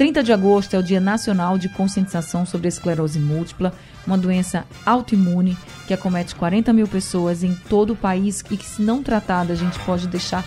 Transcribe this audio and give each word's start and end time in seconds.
30 0.00 0.22
de 0.22 0.32
agosto 0.32 0.72
é 0.72 0.78
o 0.78 0.82
Dia 0.82 0.98
Nacional 0.98 1.58
de 1.58 1.68
Conscientização 1.68 2.46
sobre 2.46 2.68
Esclerose 2.68 3.20
Múltipla, 3.20 3.74
uma 4.06 4.16
doença 4.16 4.64
autoimune 4.86 5.58
que 5.86 5.92
acomete 5.92 6.34
40 6.34 6.72
mil 6.72 6.88
pessoas 6.88 7.44
em 7.44 7.54
todo 7.54 7.92
o 7.92 7.96
país 7.96 8.42
e 8.50 8.56
que, 8.56 8.64
se 8.64 8.80
não 8.80 9.02
tratada, 9.02 9.52
a 9.52 9.56
gente 9.56 9.78
pode 9.80 10.08
deixar 10.08 10.42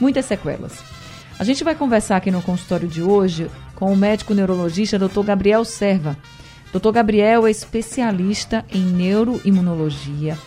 muitas 0.00 0.24
sequelas. 0.24 0.82
A 1.38 1.44
gente 1.44 1.62
vai 1.62 1.74
conversar 1.74 2.16
aqui 2.16 2.30
no 2.30 2.40
consultório 2.40 2.88
de 2.88 3.02
hoje 3.02 3.50
com 3.74 3.92
o 3.92 3.96
médico 3.96 4.32
neurologista 4.32 4.98
Dr. 4.98 5.24
Gabriel 5.24 5.62
Serva. 5.66 6.16
Dr. 6.72 6.90
Gabriel 6.90 7.46
é 7.46 7.50
especialista 7.50 8.64
em 8.72 8.80
neuroimunologia. 8.80 10.38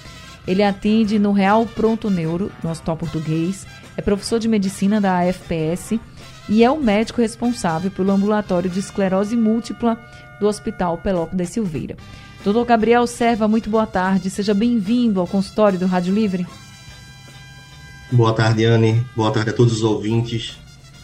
Ele 0.48 0.64
atende 0.64 1.20
no 1.20 1.34
Real 1.34 1.68
Pronto 1.68 2.10
Neuro, 2.10 2.52
no 2.64 2.72
Hospital 2.72 2.98
Português, 2.98 3.68
é 3.96 4.02
professor 4.02 4.40
de 4.40 4.48
medicina 4.48 5.00
da 5.00 5.20
AFPS 5.20 6.00
e 6.50 6.64
é 6.64 6.72
o 6.72 6.82
médico 6.82 7.22
responsável 7.22 7.92
pelo 7.92 8.12
ambulatório 8.12 8.70
de 8.70 8.80
esclerose 8.80 9.38
múltipla 9.38 9.98
do 10.40 10.48
Hospital 10.48 10.98
Pelopo 10.98 11.36
da 11.36 11.46
Silveira. 11.46 11.96
Doutor 12.44 12.66
Gabriel 12.66 13.06
Serva, 13.06 13.48
muito 13.48 13.70
boa 13.70 13.86
tarde. 13.86 14.30
Seja 14.30 14.54
bem-vindo 14.54 15.20
ao 15.20 15.28
consultório 15.28 15.78
do 15.78 15.86
Rádio 15.86 16.14
Livre. 16.14 16.48
Boa 18.12 18.34
tarde, 18.34 18.66
Anne. 18.66 19.06
Boa 19.16 19.32
tarde 19.32 19.52
a 19.52 19.54
todos 19.54 19.74
os 19.74 19.84
ouvintes. 19.84 20.58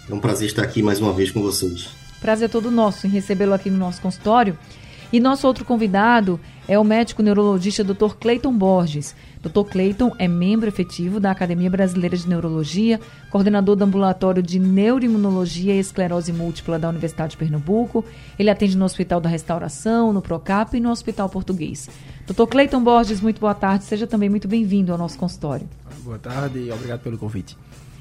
É 0.09 0.13
um 0.13 0.19
prazer 0.19 0.47
estar 0.47 0.63
aqui 0.63 0.81
mais 0.81 0.99
uma 0.99 1.13
vez 1.13 1.29
com 1.29 1.41
vocês. 1.41 1.89
Prazer 2.19 2.49
todo 2.49 2.71
nosso 2.71 3.05
em 3.05 3.09
recebê-lo 3.11 3.53
aqui 3.53 3.69
no 3.69 3.77
nosso 3.77 4.01
consultório. 4.01 4.57
E 5.13 5.19
nosso 5.19 5.45
outro 5.45 5.63
convidado 5.63 6.39
é 6.67 6.79
o 6.79 6.83
médico 6.83 7.21
neurologista 7.21 7.83
Dr. 7.83 8.15
Cleiton 8.19 8.53
Borges. 8.53 9.15
Dr. 9.41 9.69
Cleiton 9.69 10.11
é 10.17 10.27
membro 10.27 10.67
efetivo 10.67 11.19
da 11.19 11.31
Academia 11.31 11.69
Brasileira 11.69 12.17
de 12.17 12.27
Neurologia, 12.27 12.99
coordenador 13.29 13.75
do 13.75 13.83
Ambulatório 13.83 14.41
de 14.41 14.57
Neuroimunologia 14.57 15.75
e 15.75 15.79
Esclerose 15.79 16.33
Múltipla 16.33 16.79
da 16.79 16.89
Universidade 16.89 17.31
de 17.31 17.37
Pernambuco. 17.37 18.03
Ele 18.39 18.49
atende 18.49 18.75
no 18.75 18.85
Hospital 18.85 19.21
da 19.21 19.29
Restauração, 19.29 20.11
no 20.11 20.21
Procap 20.21 20.75
e 20.75 20.79
no 20.79 20.89
Hospital 20.89 21.29
Português. 21.29 21.89
Dr. 22.25 22.45
Cleiton 22.47 22.83
Borges, 22.83 23.21
muito 23.21 23.39
boa 23.39 23.53
tarde. 23.53 23.83
Seja 23.83 24.07
também 24.07 24.29
muito 24.29 24.47
bem-vindo 24.47 24.91
ao 24.91 24.97
nosso 24.97 25.17
consultório. 25.17 25.67
Boa 26.03 26.17
tarde 26.17 26.59
e 26.59 26.71
obrigado 26.71 27.01
pelo 27.01 27.17
convite. 27.17 27.55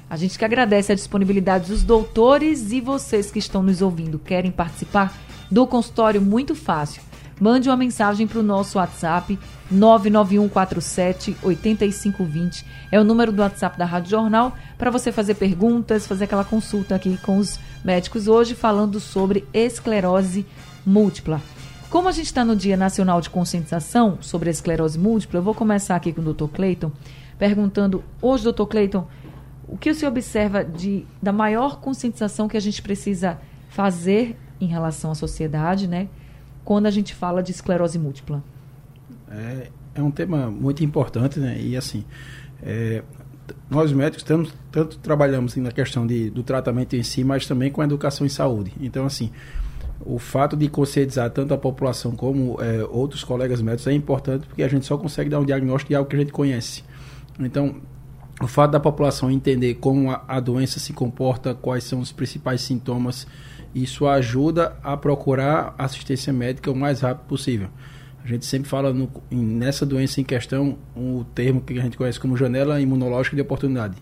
A 0.09 0.17
gente 0.17 0.37
que 0.37 0.45
agradece 0.45 0.91
a 0.91 0.95
disponibilidade 0.95 1.67
dos 1.67 1.83
doutores 1.83 2.71
e 2.71 2.81
vocês 2.81 3.31
que 3.31 3.39
estão 3.39 3.61
nos 3.61 3.81
ouvindo. 3.81 4.17
Querem 4.17 4.51
participar 4.51 5.15
do 5.51 5.65
consultório? 5.67 6.21
Muito 6.21 6.55
fácil 6.55 7.01
mande 7.39 7.69
uma 7.69 7.77
mensagem 7.77 8.27
para 8.27 8.39
o 8.39 8.43
nosso 8.43 8.77
WhatsApp 8.77 9.37
99147 9.69 11.37
8520. 11.41 12.65
É 12.91 12.99
o 12.99 13.03
número 13.03 13.31
do 13.31 13.41
WhatsApp 13.41 13.77
da 13.77 13.85
Rádio 13.85 14.11
Jornal 14.11 14.55
para 14.77 14.91
você 14.91 15.11
fazer 15.11 15.35
perguntas, 15.35 16.07
fazer 16.07 16.25
aquela 16.25 16.43
consulta 16.43 16.95
aqui 16.95 17.17
com 17.17 17.37
os 17.37 17.59
médicos 17.83 18.27
hoje 18.27 18.55
falando 18.55 18.99
sobre 18.99 19.45
esclerose 19.53 20.45
múltipla. 20.85 21.41
Como 21.89 22.07
a 22.09 22.11
gente 22.11 22.25
está 22.25 22.43
no 22.43 22.55
Dia 22.55 22.75
Nacional 22.75 23.21
de 23.21 23.29
Conscientização 23.29 24.17
sobre 24.21 24.49
a 24.49 24.51
esclerose 24.51 24.97
múltipla, 24.97 25.39
eu 25.39 25.43
vou 25.43 25.53
começar 25.53 25.95
aqui 25.95 26.11
com 26.11 26.21
o 26.21 26.33
Dr. 26.33 26.47
Cleiton, 26.47 26.91
perguntando 27.37 28.03
hoje, 28.21 28.51
Dr. 28.51 28.65
Cleiton, 28.65 29.07
o 29.67 29.77
que 29.77 29.89
o 29.89 29.95
senhor 29.95 30.11
observa 30.11 30.63
de, 30.63 31.05
da 31.21 31.31
maior 31.31 31.79
conscientização 31.79 32.47
que 32.47 32.57
a 32.57 32.61
gente 32.61 32.81
precisa 32.81 33.39
fazer 33.69 34.37
em 34.59 34.67
relação 34.67 35.11
à 35.11 35.15
sociedade, 35.15 35.87
né? 35.87 36.07
Quando 36.65 36.87
a 36.87 36.91
gente 36.91 37.13
fala 37.13 37.41
de 37.41 37.51
esclerose 37.51 37.97
múltipla? 37.99 38.43
É, 39.29 39.69
é 39.93 40.01
um 40.01 40.11
tema 40.11 40.49
muito 40.49 40.83
importante, 40.83 41.39
né? 41.39 41.57
E 41.61 41.77
assim, 41.77 42.03
é, 42.61 43.03
nós 43.69 43.91
médicos 43.93 44.23
temos, 44.23 44.53
tanto 44.71 44.97
trabalhamos 44.97 45.55
na 45.55 45.71
questão 45.71 46.05
de, 46.05 46.29
do 46.31 46.43
tratamento 46.43 46.95
em 46.95 47.03
si, 47.03 47.23
mas 47.23 47.45
também 47.45 47.71
com 47.71 47.81
a 47.81 47.85
educação 47.85 48.25
em 48.25 48.29
saúde. 48.29 48.73
Então, 48.81 49.05
assim, 49.05 49.31
o 50.03 50.17
fato 50.17 50.57
de 50.57 50.67
conscientizar 50.67 51.29
tanto 51.29 51.53
a 51.53 51.57
população 51.57 52.15
como 52.15 52.59
é, 52.61 52.83
outros 52.89 53.23
colegas 53.23 53.61
médicos 53.61 53.87
é 53.87 53.93
importante 53.93 54.47
porque 54.47 54.63
a 54.63 54.67
gente 54.67 54.85
só 54.85 54.97
consegue 54.97 55.29
dar 55.29 55.39
um 55.39 55.45
diagnóstico 55.45 55.89
de 55.89 55.95
algo 55.95 56.09
que 56.09 56.15
a 56.15 56.19
gente 56.19 56.31
conhece. 56.31 56.83
Então, 57.39 57.75
o 58.41 58.47
fato 58.47 58.71
da 58.71 58.79
população 58.79 59.31
entender 59.31 59.75
como 59.75 60.11
a, 60.11 60.23
a 60.27 60.39
doença 60.39 60.79
se 60.79 60.93
comporta, 60.93 61.53
quais 61.53 61.83
são 61.83 61.99
os 61.99 62.11
principais 62.11 62.61
sintomas 62.61 63.27
isso 63.75 64.07
ajuda 64.07 64.77
a 64.81 64.95
procurar 64.95 65.75
assistência 65.77 66.31
médica 66.31 66.71
o 66.71 66.75
mais 66.75 67.01
rápido 67.01 67.27
possível. 67.27 67.67
A 68.23 68.27
gente 68.27 68.45
sempre 68.45 68.69
fala 68.69 68.91
no, 68.91 69.11
nessa 69.29 69.85
doença 69.85 70.19
em 70.19 70.23
questão 70.23 70.79
o 70.95 71.25
termo 71.35 71.61
que 71.61 71.77
a 71.77 71.81
gente 71.81 71.97
conhece 71.97 72.19
como 72.19 72.35
janela 72.37 72.81
imunológica 72.81 73.35
de 73.35 73.41
oportunidade. 73.41 73.95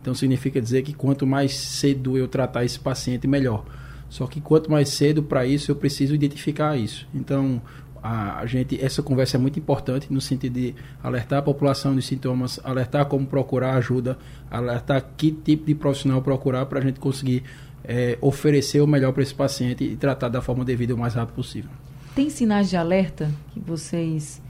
Então 0.00 0.14
significa 0.14 0.60
dizer 0.60 0.82
que 0.82 0.94
quanto 0.94 1.26
mais 1.26 1.54
cedo 1.54 2.16
eu 2.16 2.26
tratar 2.26 2.64
esse 2.64 2.80
paciente, 2.80 3.28
melhor. 3.28 3.64
Só 4.08 4.26
que 4.26 4.40
quanto 4.40 4.70
mais 4.70 4.88
cedo 4.88 5.22
para 5.22 5.44
isso 5.44 5.70
eu 5.70 5.76
preciso 5.76 6.14
identificar 6.14 6.76
isso. 6.76 7.06
Então 7.14 7.60
a, 8.02 8.44
gente 8.46 8.82
essa 8.82 9.02
conversa 9.02 9.36
é 9.36 9.40
muito 9.40 9.58
importante 9.58 10.12
no 10.12 10.20
sentido 10.20 10.54
de 10.54 10.74
alertar 11.02 11.40
a 11.40 11.42
população 11.42 11.94
dos 11.94 12.06
sintomas, 12.06 12.58
alertar 12.64 13.06
como 13.06 13.26
procurar 13.26 13.74
ajuda, 13.74 14.18
alertar 14.50 15.04
que 15.16 15.30
tipo 15.30 15.66
de 15.66 15.74
profissional 15.74 16.22
procurar 16.22 16.66
para 16.66 16.78
a 16.78 16.82
gente 16.82 16.98
conseguir 16.98 17.42
é, 17.84 18.18
oferecer 18.20 18.80
o 18.80 18.86
melhor 18.86 19.12
para 19.12 19.22
esse 19.22 19.34
paciente 19.34 19.84
e 19.84 19.96
tratar 19.96 20.28
da 20.28 20.40
forma 20.40 20.64
devida 20.64 20.94
o 20.94 20.98
mais 20.98 21.14
rápido 21.14 21.34
possível. 21.34 21.70
Tem 22.14 22.30
sinais 22.30 22.68
de 22.68 22.76
alerta 22.76 23.30
que 23.52 23.60
vocês, 23.60 24.42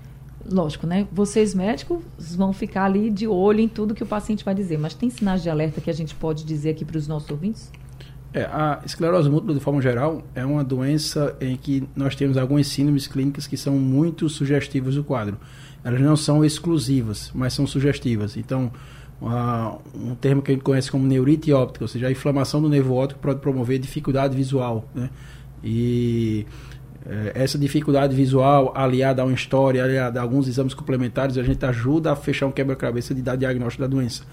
lógico, 0.45 0.87
né? 0.87 1.07
Vocês 1.13 1.55
médicos 1.55 2.03
vão 2.37 2.53
ficar 2.53 2.85
ali 2.85 3.11
de 3.11 3.27
olho 3.27 3.61
em 3.61 3.69
tudo 3.69 3.95
que 3.95 4.03
o 4.03 4.07
paciente 4.07 4.45
vai 4.45 4.55
dizer, 4.55 4.79
mas 4.79 4.95
tem 4.95 5.11
sinais 5.11 5.43
de 5.43 5.51
alerta 5.51 5.81
que 5.81 5.91
a 5.91 5.95
gente 5.95 6.15
pode 6.15 6.45
dizer 6.45 6.71
aqui 6.71 6.85
para 6.85 6.97
os 6.97 7.07
nossos 7.07 7.31
ouvintes? 7.31 7.71
É, 8.33 8.43
a 8.43 8.81
esclerose 8.85 9.31
múltipla, 9.31 9.55
de 9.55 9.61
forma 9.61 9.81
geral, 9.81 10.23
é 10.35 10.45
uma 10.45 10.63
doença 10.63 11.35
em 11.41 11.57
que 11.57 11.89
nós 11.97 12.15
temos 12.15 12.37
algumas 12.37 12.67
síndromes 12.67 13.07
clínicas 13.07 13.47
que 13.47 13.57
são 13.57 13.75
muito 13.75 14.29
sugestivas 14.29 14.95
do 14.95 15.05
quadro. 15.05 15.39
Elas 15.83 16.01
não 16.01 16.17
são 16.17 16.45
exclusivas, 16.45 17.31
mas 17.35 17.55
são 17.55 17.67
sugestivas. 17.67 18.37
Então, 18.37 18.71
uma, 19.21 19.79
um 19.95 20.15
termo 20.15 20.43
que 20.43 20.51
a 20.51 20.55
gente 20.55 20.65
conhece 20.65 20.91
como 20.91 21.07
neurite 21.07 21.53
óptica, 21.53 21.85
ou 21.85 21.89
seja, 21.89 22.07
a 22.07 22.11
inflamação 22.11 22.63
do 22.63 22.69
nervo 22.69 22.95
óptico 22.95 23.21
pode 23.21 23.41
promover 23.41 23.79
dificuldade 23.79 24.37
visual, 24.37 24.85
né? 24.95 25.11
E 25.63 26.47
é, 27.09 27.33
essa 27.35 27.59
dificuldade 27.59 28.15
visual, 28.15 28.73
aliada 28.77 29.23
a 29.23 29.25
uma 29.25 29.35
história, 29.35 29.83
aliada 29.83 30.21
a 30.21 30.23
alguns 30.23 30.47
exames 30.47 30.75
complementares, 30.75 31.39
a 31.39 31.43
gente 31.43 31.65
ajuda 31.65 32.13
a 32.13 32.17
fechar 32.17 32.47
um 32.47 32.53
quebra-cabeça 32.53 33.15
de 33.15 33.23
dar 33.23 33.35
diagnóstico 33.37 33.83
da 33.83 33.89
doença. 33.89 34.25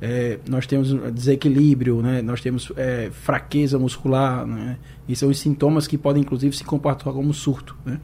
É, 0.00 0.38
nós 0.48 0.66
temos 0.66 0.92
desequilíbrio, 1.12 2.02
né? 2.02 2.22
nós 2.22 2.40
temos 2.40 2.72
é, 2.76 3.10
fraqueza 3.12 3.78
muscular, 3.78 4.46
né? 4.46 4.78
e 5.06 5.14
são 5.14 5.28
os 5.28 5.38
sintomas 5.38 5.86
que 5.86 5.96
podem, 5.96 6.22
inclusive, 6.22 6.56
se 6.56 6.64
comportar 6.64 7.12
como 7.12 7.32
surto. 7.34 7.76
Né? 7.84 8.00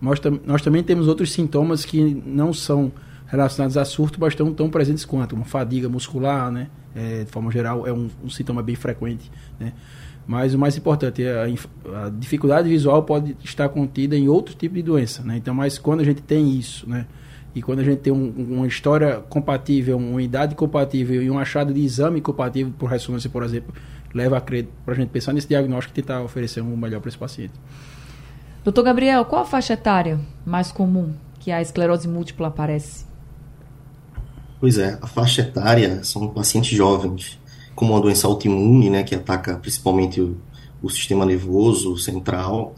Nós, 0.00 0.20
tam 0.20 0.40
nós 0.46 0.62
também 0.62 0.82
temos 0.82 1.08
outros 1.08 1.32
sintomas 1.32 1.84
que 1.84 2.22
não 2.24 2.52
são 2.52 2.92
relacionados 3.26 3.76
a 3.76 3.84
surto, 3.84 4.20
mas 4.20 4.32
estão 4.32 4.52
tão 4.52 4.70
presentes 4.70 5.04
quanto 5.04 5.34
uma 5.34 5.44
fadiga 5.44 5.88
muscular, 5.88 6.50
né? 6.50 6.68
É, 6.94 7.24
de 7.24 7.30
forma 7.30 7.50
geral, 7.50 7.86
é 7.86 7.92
um, 7.92 8.08
um, 8.22 8.30
sintoma 8.30 8.62
bem 8.62 8.76
frequente, 8.76 9.30
né? 9.58 9.72
Mas 10.26 10.54
o 10.54 10.58
mais 10.58 10.76
importante 10.76 11.22
é 11.22 11.42
a, 11.42 12.06
a, 12.06 12.10
dificuldade 12.10 12.68
visual 12.68 13.02
pode 13.02 13.36
estar 13.42 13.68
contida 13.68 14.16
em 14.16 14.28
outro 14.28 14.54
tipo 14.54 14.74
de 14.74 14.82
doença, 14.82 15.22
né? 15.22 15.36
Então, 15.36 15.54
mas 15.54 15.78
quando 15.78 16.00
a 16.00 16.04
gente 16.04 16.22
tem 16.22 16.50
isso, 16.50 16.88
né? 16.88 17.06
E 17.54 17.62
quando 17.62 17.80
a 17.80 17.84
gente 17.84 18.00
tem 18.00 18.12
um, 18.12 18.30
uma 18.56 18.66
história 18.66 19.20
compatível, 19.28 19.96
uma 19.96 20.22
idade 20.22 20.54
compatível 20.54 21.22
e 21.22 21.30
um 21.30 21.38
achado 21.38 21.72
de 21.72 21.80
exame 21.84 22.20
compatível 22.20 22.72
por 22.76 22.86
ressonância, 22.90 23.30
por 23.30 23.42
exemplo, 23.42 23.72
leva 24.12 24.38
a 24.38 24.40
crer 24.40 24.68
para 24.84 24.94
a 24.94 24.96
gente 24.96 25.10
pensar 25.10 25.32
nesse 25.32 25.48
diagnóstico 25.48 25.92
e 25.92 26.02
tentar 26.02 26.22
oferecer 26.22 26.60
um 26.60 26.76
melhor 26.76 27.00
para 27.00 27.08
esse 27.08 27.18
paciente. 27.18 27.52
Doutor 28.64 28.82
Gabriel, 28.82 29.24
qual 29.24 29.42
a 29.42 29.44
faixa 29.44 29.74
etária 29.74 30.18
mais 30.44 30.72
comum 30.72 31.12
que 31.38 31.52
a 31.52 31.60
esclerose 31.60 32.08
múltipla 32.08 32.48
aparece? 32.48 33.13
Pois 34.60 34.78
é, 34.78 34.98
a 35.02 35.06
faixa 35.06 35.42
etária 35.42 36.02
são 36.04 36.28
pacientes 36.28 36.76
jovens, 36.76 37.38
como 37.74 37.92
uma 37.92 38.00
doença 38.00 38.26
autoimune, 38.26 38.88
né, 38.88 39.02
que 39.02 39.14
ataca 39.14 39.56
principalmente 39.56 40.20
o, 40.20 40.36
o 40.82 40.88
sistema 40.88 41.26
nervoso 41.26 41.96
central. 41.98 42.74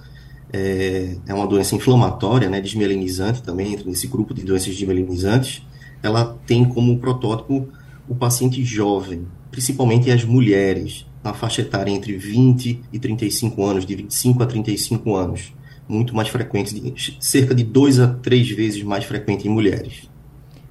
É, 0.53 1.17
é, 1.27 1.35
uma 1.35 1.47
doença 1.47 1.75
inflamatória, 1.75 2.49
né, 2.49 2.61
desmielinizante 2.61 3.43
também, 3.43 3.75
entra 3.75 3.89
nesse 3.89 4.07
grupo 4.07 4.33
de 4.33 4.43
doenças 4.43 4.75
desmielinizantes. 4.75 5.63
Ela 6.03 6.37
tem 6.47 6.65
como 6.65 6.99
protótipo 6.99 7.69
o 8.09 8.15
paciente 8.15 8.65
jovem, 8.65 9.27
principalmente 9.51 10.11
as 10.11 10.25
mulheres, 10.25 11.07
na 11.23 11.35
faixa 11.35 11.61
etária 11.61 11.91
entre 11.91 12.17
20 12.17 12.81
e 12.93 12.99
35 12.99 13.65
anos, 13.65 13.85
de 13.85 13.95
25 13.97 14.43
a 14.43 14.47
35 14.47 15.15
anos, 15.17 15.53
muito 15.89 16.15
mais 16.15 16.29
frequente, 16.29 17.17
cerca 17.21 17.55
de 17.55 17.65
2 17.65 17.99
a 17.99 18.09
3 18.09 18.49
vezes 18.51 18.83
mais 18.83 19.05
frequente 19.05 19.47
em 19.47 19.51
mulheres. 19.51 20.09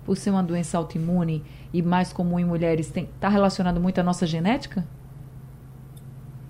Por 0.06 0.16
ser 0.16 0.30
uma 0.30 0.44
doença 0.44 0.78
autoimune 0.78 1.44
e 1.74 1.82
mais 1.82 2.14
comum 2.14 2.40
em 2.40 2.46
mulheres, 2.46 2.92
está 2.96 3.28
relacionado 3.28 3.82
muito 3.82 4.00
à 4.00 4.04
nossa 4.04 4.26
genética? 4.28 4.86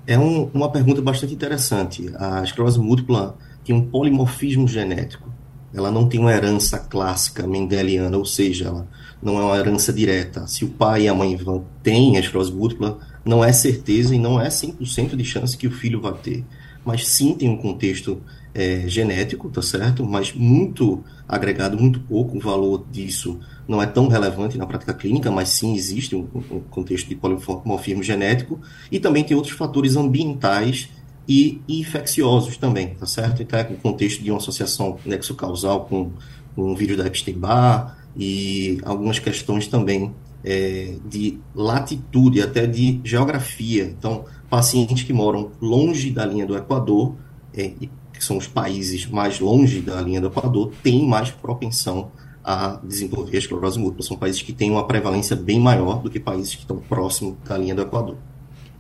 É 0.06 0.20
um, 0.20 0.52
uma 0.54 0.70
pergunta 0.72 1.02
bastante 1.02 1.34
interessante. 1.34 2.14
A 2.18 2.44
esclerose 2.44 2.80
múltipla 2.80 3.36
tem 3.64 3.74
um 3.76 3.90
polimorfismo 3.90 4.68
genético. 4.68 5.34
Ela 5.74 5.90
não 5.90 6.08
tem 6.08 6.20
uma 6.20 6.32
herança 6.32 6.78
clássica 6.78 7.48
mendeliana, 7.48 8.18
ou 8.18 8.26
seja, 8.26 8.68
ela 8.68 8.88
não 9.22 9.40
é 9.40 9.44
uma 9.44 9.58
herança 9.58 9.92
direta. 9.92 10.46
Se 10.46 10.64
o 10.64 10.70
pai 10.70 11.04
e 11.04 11.08
a 11.08 11.14
mãe 11.14 11.36
vão, 11.36 11.66
têm 11.82 12.18
a 12.18 12.20
esclerose 12.20 12.54
múltipla, 12.54 13.00
não 13.26 13.44
é 13.44 13.52
certeza 13.52 14.14
e 14.14 14.20
não 14.20 14.40
é 14.40 14.48
100% 14.48 15.16
de 15.16 15.26
chance 15.26 15.58
que 15.58 15.68
o 15.68 15.72
filho 15.72 16.00
vai 16.00 16.14
ter. 16.14 16.46
Mas 16.86 17.08
sim 17.08 17.34
tem 17.34 17.50
um 17.50 17.58
contexto 17.58 18.22
é, 18.56 18.88
genético, 18.88 19.50
tá 19.50 19.62
certo? 19.62 20.06
Mas 20.06 20.34
muito 20.34 21.04
agregado, 21.28 21.78
muito 21.78 22.00
pouco 22.00 22.38
o 22.38 22.40
valor 22.40 22.86
disso 22.90 23.38
não 23.68 23.82
é 23.82 23.86
tão 23.86 24.08
relevante 24.08 24.58
na 24.58 24.66
prática 24.66 24.94
clínica, 24.94 25.30
mas 25.30 25.50
sim 25.50 25.76
existe 25.76 26.16
um, 26.16 26.26
um 26.50 26.62
contexto 26.62 27.10
de 27.10 27.16
polimorfismo 27.16 28.02
genético 28.02 28.62
e 28.90 28.98
também 28.98 29.26
tem 29.26 29.36
outros 29.36 29.54
fatores 29.54 29.98
ambientais 29.98 30.90
e 31.28 31.62
infecciosos 31.68 32.56
também, 32.56 32.96
tá 32.96 33.06
certo? 33.06 33.42
Então, 33.42 33.60
é 33.60 33.64
o 33.64 33.76
contexto 33.78 34.24
de 34.24 34.32
uma 34.32 34.38
associação 34.38 34.98
nexocausal 35.06 35.86
com, 35.86 36.12
com 36.56 36.72
o 36.72 36.76
vírus 36.76 36.96
da 36.96 37.08
Epstein-Barr 37.08 37.98
e 38.16 38.80
algumas 38.86 39.20
questões 39.20 39.68
também 39.68 40.14
é, 40.44 40.96
de 41.06 41.40
latitude, 41.54 42.42
até 42.42 42.66
de 42.68 43.02
geografia. 43.04 43.84
Então, 43.84 44.26
pacientes 44.50 45.04
que 45.04 45.12
moram 45.12 45.52
longe 45.60 46.12
da 46.12 46.26
linha 46.26 46.46
do 46.46 46.56
Equador, 46.56 47.16
é, 47.54 47.74
que 48.18 48.24
são 48.24 48.38
os 48.38 48.48
países 48.48 49.06
mais 49.06 49.40
longe 49.40 49.82
da 49.82 50.02
linha 50.02 50.22
do 50.22 50.28
Equador, 50.28 50.72
têm 50.82 51.08
mais 51.08 51.32
propensão 51.32 52.12
a 52.44 52.80
desenvolver 52.84 53.36
a 53.36 53.40
esclerose 53.40 53.80
múltipla. 53.80 54.06
São 54.06 54.18
países 54.18 54.42
que 54.42 54.54
têm 54.54 54.72
uma 54.72 54.86
prevalência 54.86 55.36
bem 55.36 55.60
maior 55.60 56.02
do 56.02 56.10
que 56.10 56.20
países 56.20 56.54
que 56.54 56.62
estão 56.62 56.78
próximos 56.78 57.36
da 57.44 57.58
linha 57.58 57.74
do 57.74 57.82
Equador. 57.82 58.18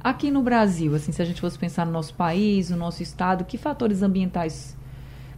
Aqui 0.04 0.30
no 0.30 0.44
Brasil, 0.44 0.94
assim, 0.94 1.12
se 1.12 1.20
a 1.20 1.26
gente 1.26 1.42
fosse 1.42 1.58
pensar 1.58 1.84
no 1.84 1.92
nosso 1.92 2.14
país, 2.14 2.70
no 2.70 2.78
nosso 2.78 3.02
estado, 3.02 3.44
que 3.44 3.58
fatores 3.58 4.04
ambientais 4.04 4.78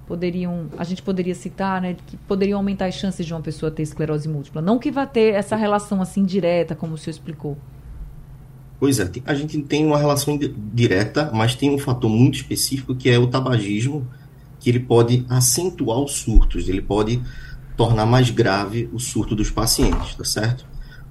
poderiam, 0.05 0.67
a 0.77 0.83
gente 0.83 1.01
poderia 1.01 1.33
citar, 1.33 1.81
né, 1.81 1.95
que 2.05 2.17
poderiam 2.17 2.57
aumentar 2.59 2.87
as 2.87 2.95
chances 2.95 3.25
de 3.25 3.33
uma 3.33 3.41
pessoa 3.41 3.71
ter 3.71 3.83
esclerose 3.83 4.27
múltipla? 4.27 4.61
Não 4.61 4.77
que 4.77 4.91
vá 4.91 5.05
ter 5.05 5.33
essa 5.33 5.55
relação 5.55 6.01
assim 6.01 6.25
direta, 6.25 6.75
como 6.75 6.95
o 6.95 6.97
senhor 6.97 7.11
explicou. 7.11 7.57
Pois 8.79 8.99
é, 8.99 9.09
a 9.25 9.33
gente 9.33 9.59
tem 9.63 9.85
uma 9.85 9.97
relação 9.97 10.37
direta, 10.73 11.31
mas 11.33 11.55
tem 11.55 11.73
um 11.73 11.79
fator 11.79 12.09
muito 12.09 12.35
específico 12.35 12.93
que 12.93 13.09
é 13.09 13.17
o 13.17 13.27
tabagismo, 13.27 14.07
que 14.59 14.69
ele 14.69 14.79
pode 14.79 15.25
acentuar 15.29 15.99
os 15.99 16.13
surtos, 16.13 16.69
ele 16.69 16.81
pode 16.81 17.21
tornar 17.75 18.05
mais 18.05 18.29
grave 18.29 18.89
o 18.93 18.99
surto 18.99 19.35
dos 19.35 19.49
pacientes, 19.49 20.15
tá 20.15 20.23
certo? 20.23 20.65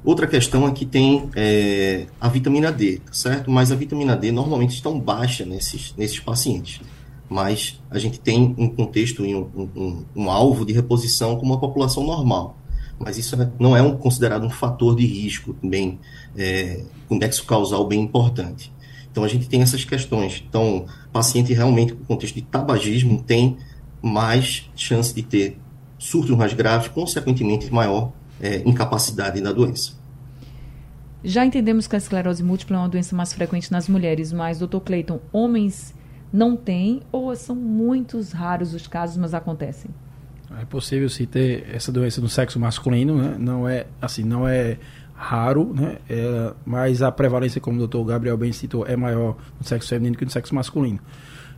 Outra 0.05 0.27
questão 0.29 0.69
é 0.69 0.71
que 0.71 0.87
tem 0.87 1.29
é, 1.35 2.07
a 2.21 2.29
vitamina 2.29 2.71
D, 2.71 2.99
tá 2.99 3.13
certo? 3.13 3.51
Mas 3.51 3.73
a 3.73 3.75
vitamina 3.75 4.17
D 4.17 4.31
normalmente 4.31 4.75
está 4.75 4.89
baixa 4.91 5.45
nesses, 5.45 5.93
nesses 5.97 6.21
pacientes. 6.21 6.81
Mas 7.29 7.81
a 7.91 7.99
gente 7.99 8.21
tem 8.21 8.55
um 8.57 8.69
contexto 8.69 9.27
e 9.27 9.35
um, 9.35 9.49
um, 9.75 10.05
um, 10.15 10.31
alvo 10.31 10.65
de 10.65 10.73
reposição 10.73 11.37
como 11.37 11.55
a 11.55 11.59
população 11.59 12.05
normal. 12.05 12.57
Mas 12.99 13.19
isso 13.19 13.41
é, 13.41 13.51
não 13.59 13.77
é 13.77 13.83
um, 13.83 13.97
considerado 13.97 14.45
um 14.45 14.51
fator 14.51 14.97
de 14.97 15.05
risco 15.05 15.55
bem, 15.63 15.99
é, 16.37 16.83
com 17.09 17.17
nexo 17.17 17.45
causal 17.45 17.87
bem 17.87 18.01
importante. 18.01 18.73
Então 19.11 19.25
a 19.25 19.29
gente 19.29 19.49
tem 19.49 19.63
essas 19.63 19.85
questões. 19.85 20.45
Então, 20.49 20.87
paciente 21.13 21.53
realmente 21.53 21.95
com 21.95 22.05
contexto 22.05 22.35
de 22.35 22.43
tabagismo 22.43 23.23
tem 23.23 23.57
mais 24.03 24.71
chance 24.75 25.15
de 25.15 25.23
ter 25.23 25.59
surtos 25.99 26.37
mais 26.37 26.53
graves, 26.53 26.89
consequentemente 26.89 27.73
maior 27.73 28.13
é, 28.41 28.63
incapacidade 28.67 29.41
da 29.41 29.53
doença. 29.53 29.93
Já 31.25 31.45
entendemos 31.45 31.87
que 31.87 31.97
a 31.97 31.99
esclerose 31.99 32.43
múltipla 32.43 32.77
é 32.77 32.81
uma 32.81 32.89
doença 32.89 33.17
mais 33.17 33.33
frequente 33.33 33.73
nas 33.73 33.89
mulheres, 33.89 34.33
mas, 34.33 34.59
doutor 34.59 34.81
Cleiton, 34.81 35.19
homens 35.33 35.95
não 36.33 36.57
têm 36.57 37.01
ou 37.11 37.35
são 37.35 37.57
muitos 37.57 38.33
raros 38.33 38.75
os 38.75 38.87
casos, 38.87 39.17
mas 39.17 39.35
acontecem? 39.35 39.91
É 40.61 40.65
possível 40.65 41.09
se 41.09 41.27
ter 41.27 41.67
essa 41.73 41.91
doença 41.91 42.21
no 42.21 42.29
sexo 42.29 42.59
masculino, 42.59 43.17
né? 43.17 43.37
Não 43.39 43.69
é 43.69 43.87
assim, 44.01 44.23
não 44.23 44.47
é 44.47 44.79
raro, 45.15 45.73
né? 45.75 45.99
É, 46.09 46.53
mas 46.65 47.03
a 47.03 47.11
prevalência, 47.11 47.61
como 47.61 47.77
o 47.77 47.79
doutor 47.81 48.05
Gabriel 48.05 48.37
bem 48.37 48.53
citou, 48.53 48.87
é 48.87 48.97
maior 48.97 49.37
no 49.59 49.67
sexo 49.67 49.89
feminino 49.89 50.17
que 50.17 50.25
no 50.25 50.31
sexo 50.31 50.55
masculino. 50.55 51.01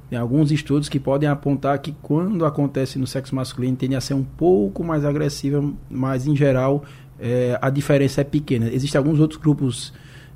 Tem 0.09 0.19
alguns 0.19 0.51
estudos 0.51 0.89
que 0.89 0.99
podem 0.99 1.29
apontar 1.29 1.79
que 1.81 1.95
quando 2.01 2.47
acontece 2.47 2.99
no 2.99 3.07
sexo 3.07 3.35
masculino 3.35 3.77
tende 3.77 3.95
a 3.95 4.01
ser 4.01 4.15
um 4.15 4.25
pouco 4.25 4.83
mais 4.83 5.05
agressiva, 5.05 5.63
mas 5.91 6.27
em 6.27 6.35
geral 6.35 6.83
é, 7.21 7.59
a 7.61 7.69
diferença 7.69 8.23
é 8.23 8.25
pequena. 8.25 8.71
Existem 8.73 8.99
alguns 8.99 9.21
outros 9.21 9.39
grupos 9.39 9.93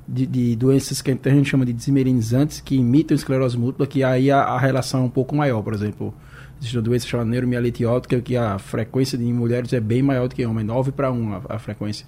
de, 0.07 0.27
de, 0.27 0.55
doenças 0.55 1.01
que 1.01 1.09
a 1.09 1.29
gente 1.29 1.49
chama 1.49 1.65
de 1.65 1.73
desmimelinizantes 1.73 2.59
que 2.59 2.75
imitam 2.75 3.15
esclerose 3.15 3.57
múltipla, 3.57 3.87
que 3.87 4.03
aí 4.03 4.29
a, 4.29 4.41
a 4.41 4.59
relação 4.59 5.01
é 5.01 5.03
um 5.05 5.09
pouco 5.09 5.35
maior. 5.35 5.63
Por 5.63 5.73
exemplo, 5.73 6.13
existe 6.63 6.77
uma 6.77 6.83
doença 6.83 7.07
chamada 7.07 7.29
neuromielite 7.29 7.85
óptica, 7.85 8.19
que 8.21 8.37
a 8.37 8.57
frequência 8.57 9.17
de 9.17 9.25
mulheres 9.25 9.73
é 9.73 9.79
bem 9.79 10.01
maior 10.01 10.27
do 10.27 10.35
que 10.35 10.45
homem, 10.45 10.63
9 10.63 10.91
para 10.93 11.11
1 11.11 11.33
a, 11.33 11.41
a 11.49 11.59
frequência. 11.59 12.07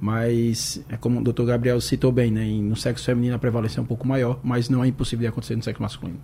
Mas, 0.00 0.84
é 0.88 0.96
como 0.96 1.20
o 1.20 1.22
Dr. 1.22 1.44
Gabriel 1.44 1.80
citou 1.80 2.10
bem, 2.10 2.30
né, 2.30 2.44
no 2.44 2.74
sexo 2.74 3.04
feminino 3.04 3.36
a 3.36 3.38
prevalência 3.38 3.78
é 3.78 3.82
um 3.82 3.86
pouco 3.86 4.08
maior, 4.08 4.40
mas 4.42 4.68
não 4.68 4.82
é 4.82 4.88
impossível 4.88 5.20
de 5.20 5.26
acontecer 5.28 5.54
no 5.54 5.62
sexo 5.62 5.80
masculino. 5.80 6.18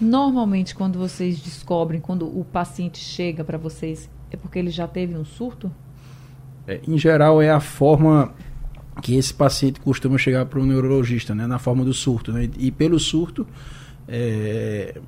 Normalmente, 0.00 0.74
quando 0.74 0.98
vocês 0.98 1.40
descobrem, 1.40 2.00
quando 2.00 2.26
o 2.26 2.44
paciente 2.44 2.98
chega 2.98 3.42
para 3.42 3.56
vocês, 3.56 4.10
é 4.30 4.36
porque 4.36 4.58
ele 4.58 4.70
já 4.70 4.86
teve 4.86 5.16
um 5.16 5.24
surto? 5.24 5.72
É, 6.66 6.80
em 6.86 6.98
geral, 6.98 7.40
é 7.40 7.50
a 7.50 7.60
forma 7.60 8.34
que 9.00 9.16
esse 9.16 9.32
paciente 9.32 9.80
costuma 9.80 10.18
chegar 10.18 10.44
para 10.46 10.60
o 10.60 10.66
neurologista, 10.66 11.34
né, 11.34 11.46
na 11.46 11.58
forma 11.58 11.84
do 11.84 11.94
surto. 11.94 12.32
Né, 12.32 12.50
e 12.58 12.70
pelo 12.70 12.98
surto, 12.98 13.46
é, 14.08 15.00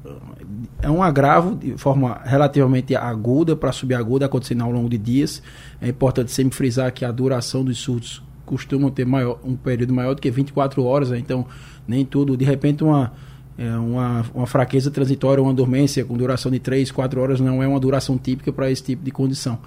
é, 0.83 0.91
um 0.91 1.03
agravo 1.03 1.57
de 1.57 1.77
forma 1.77 2.21
relativamente 2.25 2.95
aguda 2.95 3.57
para 3.57 3.73
subaguda, 3.73 4.27
acontecendo 4.27 4.63
ao 4.63 4.71
longo 4.71 4.89
de 4.89 4.99
dias. 4.99 5.43
É 5.81 5.89
importante 5.89 6.31
sempre 6.31 6.57
frisar 6.57 6.93
que 6.93 7.05
a 7.05 7.11
duração 7.11 7.65
dos 7.65 7.79
surtos 7.79 8.23
costuma 8.47 8.91
ter 8.91 9.07
maior, 9.07 9.39
um 9.45 9.57
período 9.57 9.93
maior 9.93 10.15
do 10.15 10.21
que 10.21 10.31
24 10.31 10.85
horas, 10.85 11.11
né, 11.11 11.19
então 11.19 11.47
nem 11.89 12.05
tudo, 12.05 12.37
de 12.37 12.45
repente 12.45 12.85
uma 12.85 13.13
é 13.57 13.71
uma, 13.77 14.25
uma 14.35 14.47
fraqueza 14.47 14.91
transitória, 14.91 15.43
uma 15.43 15.55
dormência 15.55 16.05
com 16.05 16.17
duração 16.17 16.51
de 16.51 16.59
3, 16.59 16.91
4 16.91 17.21
horas 17.21 17.41
não 17.41 17.63
é 17.63 17.69
uma 17.69 17.79
duração 17.79 18.19
típica 18.19 18.53
para 18.53 18.69
esse 18.71 18.83
tipo 18.83 19.05
de 19.05 19.13
condição. 19.13 19.59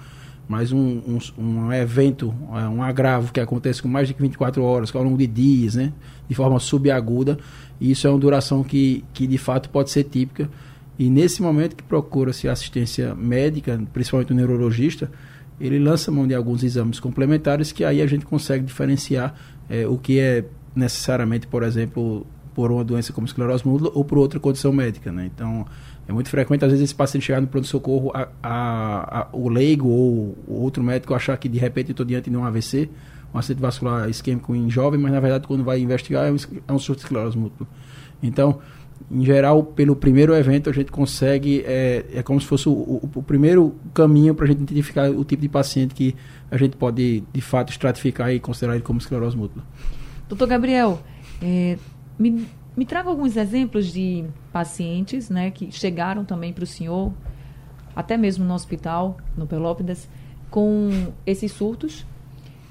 Mas 0.48 0.72
um, 0.72 1.02
um, 1.06 1.18
um, 1.38 1.72
evento, 1.72 2.34
é, 2.54 2.66
um 2.68 2.82
agravo 2.82 3.32
que 3.32 3.38
acontece 3.38 3.82
com 3.82 3.88
mais 3.88 4.08
de 4.08 4.14
24 4.14 4.62
horas, 4.62 4.94
ao 4.94 5.02
longo 5.02 5.18
de 5.18 5.26
dias, 5.26 5.74
né, 5.74 5.92
de 6.26 6.34
forma 6.34 6.58
subaguda, 6.58 7.38
isso 7.78 8.06
é 8.06 8.10
uma 8.10 8.18
duração 8.18 8.64
que, 8.64 9.04
que 9.12 9.26
de 9.26 9.36
fato 9.36 9.68
pode 9.68 9.90
ser 9.90 10.04
típica. 10.04 10.48
E 10.98 11.10
nesse 11.10 11.42
momento 11.42 11.76
que 11.76 11.82
procura-se 11.82 12.48
assistência 12.48 13.14
médica, 13.14 13.80
principalmente 13.92 14.32
o 14.32 14.34
neurologista, 14.34 15.10
ele 15.60 15.78
lança 15.78 16.10
mão 16.10 16.26
de 16.26 16.34
alguns 16.34 16.62
exames 16.62 16.98
complementares 16.98 17.70
que 17.70 17.84
aí 17.84 18.00
a 18.00 18.06
gente 18.06 18.24
consegue 18.24 18.64
diferenciar 18.64 19.34
é, 19.68 19.86
o 19.86 19.98
que 19.98 20.18
é 20.18 20.44
necessariamente, 20.74 21.46
por 21.46 21.62
exemplo, 21.62 22.26
por 22.54 22.72
uma 22.72 22.84
doença 22.84 23.12
como 23.12 23.26
esclerose 23.26 23.66
múltipla 23.66 23.92
ou 23.94 24.04
por 24.04 24.18
outra 24.18 24.40
condição 24.40 24.72
médica, 24.72 25.12
né? 25.12 25.30
Então, 25.32 25.66
é 26.08 26.12
muito 26.12 26.30
frequente, 26.30 26.64
às 26.64 26.70
vezes, 26.70 26.86
esse 26.86 26.94
paciente 26.94 27.26
chegar 27.26 27.38
no 27.38 27.46
pronto-socorro, 27.46 28.10
a, 28.14 28.28
a, 28.42 29.20
a, 29.20 29.28
o 29.30 29.50
leigo 29.50 29.88
ou 29.88 30.38
outro 30.48 30.82
médico 30.82 31.12
achar 31.14 31.36
que, 31.36 31.50
de 31.50 31.58
repente, 31.58 31.90
estou 31.90 32.06
diante 32.06 32.30
de 32.30 32.36
um 32.36 32.44
AVC, 32.44 32.88
um 33.32 33.38
acidente 33.38 33.60
vascular 33.60 34.08
isquêmico 34.08 34.56
em 34.56 34.70
jovem, 34.70 34.98
mas, 34.98 35.12
na 35.12 35.20
verdade, 35.20 35.46
quando 35.46 35.62
vai 35.62 35.78
investigar, 35.80 36.26
é 36.26 36.32
um, 36.32 36.36
é 36.66 36.72
um 36.72 36.78
surto 36.78 37.00
de 37.00 37.04
esclerose 37.04 37.36
múltipla. 37.36 37.66
Então, 38.22 38.58
em 39.10 39.22
geral, 39.22 39.62
pelo 39.62 39.94
primeiro 39.94 40.34
evento, 40.34 40.70
a 40.70 40.72
gente 40.72 40.90
consegue, 40.90 41.62
é, 41.66 42.06
é 42.14 42.22
como 42.22 42.40
se 42.40 42.46
fosse 42.46 42.70
o, 42.70 42.72
o, 42.72 43.10
o 43.16 43.22
primeiro 43.22 43.74
caminho 43.92 44.34
para 44.34 44.46
a 44.46 44.48
gente 44.48 44.62
identificar 44.62 45.10
o 45.10 45.22
tipo 45.26 45.42
de 45.42 45.48
paciente 45.50 45.94
que 45.94 46.16
a 46.50 46.56
gente 46.56 46.74
pode, 46.74 47.22
de 47.30 47.40
fato, 47.42 47.70
estratificar 47.70 48.32
e 48.32 48.40
considerar 48.40 48.76
ele 48.76 48.82
como 48.82 48.98
esclerose 48.98 49.36
múltipla. 49.36 49.62
Doutor 50.26 50.48
Gabriel, 50.48 51.02
é, 51.42 51.76
me, 52.18 52.46
me 52.78 52.86
traga 52.86 53.08
alguns 53.08 53.36
exemplos 53.36 53.86
de 53.86 54.24
pacientes 54.52 55.28
né, 55.28 55.50
que 55.50 55.72
chegaram 55.72 56.24
também 56.24 56.52
para 56.52 56.62
o 56.62 56.66
senhor, 56.66 57.12
até 57.94 58.16
mesmo 58.16 58.44
no 58.44 58.54
hospital, 58.54 59.16
no 59.36 59.48
Pelópidas, 59.48 60.08
com 60.48 61.12
esses 61.26 61.50
surtos, 61.50 62.06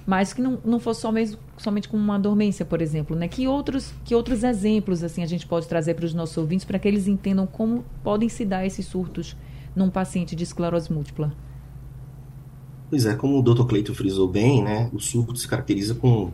mas 0.06 0.32
que 0.32 0.42
não, 0.42 0.60
não 0.64 0.80
fosse 0.80 1.06
mesmo, 1.12 1.38
somente 1.58 1.90
com 1.90 1.98
uma 1.98 2.18
dormência, 2.18 2.64
por 2.64 2.82
exemplo. 2.82 3.18
Né? 3.18 3.28
Que, 3.28 3.50
outros, 3.50 3.94
que 4.06 4.16
outros 4.16 4.46
exemplos 4.46 5.04
assim 5.04 5.24
a 5.24 5.26
gente 5.26 5.46
pode 5.46 5.68
trazer 5.68 5.96
para 5.96 6.06
os 6.06 6.14
nossos 6.14 6.38
ouvintes 6.38 6.66
para 6.66 6.80
que 6.80 6.88
eles 6.88 7.06
entendam 7.06 7.46
como 7.46 7.84
podem 8.02 8.30
se 8.30 8.46
dar 8.46 8.66
esses 8.66 8.86
surtos 8.86 9.36
num 9.76 9.90
paciente 9.90 10.38
de 10.38 10.44
esclerose 10.46 10.90
múltipla? 10.90 11.34
Pois 12.90 13.06
é, 13.06 13.14
como 13.14 13.38
o 13.38 13.42
Dr. 13.42 13.66
Cleito 13.66 13.94
frisou 13.94 14.30
bem, 14.30 14.64
né, 14.64 14.90
o 14.94 15.02
surto 15.02 15.36
se 15.36 15.50
caracteriza 15.50 15.96
com 15.96 16.32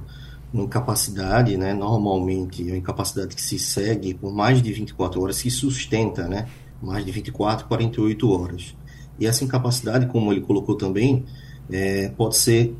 incapacidade, 0.53 1.57
né, 1.57 1.73
normalmente, 1.73 2.61
é 2.63 2.73
uma 2.73 2.77
incapacidade 2.77 3.35
que 3.35 3.41
se 3.41 3.57
segue 3.57 4.13
por 4.13 4.31
mais 4.31 4.61
de 4.61 4.71
24 4.71 5.21
horas, 5.21 5.37
se 5.37 5.49
sustenta, 5.49 6.27
né, 6.27 6.47
mais 6.81 7.03
de 7.03 7.11
24, 7.11 7.67
48 7.67 8.31
horas. 8.31 8.75
E 9.19 9.25
essa 9.25 9.43
incapacidade, 9.43 10.05
como 10.07 10.31
ele 10.31 10.41
colocou 10.41 10.75
também, 10.75 11.25
é, 11.71 12.09
pode 12.09 12.37
ser 12.37 12.75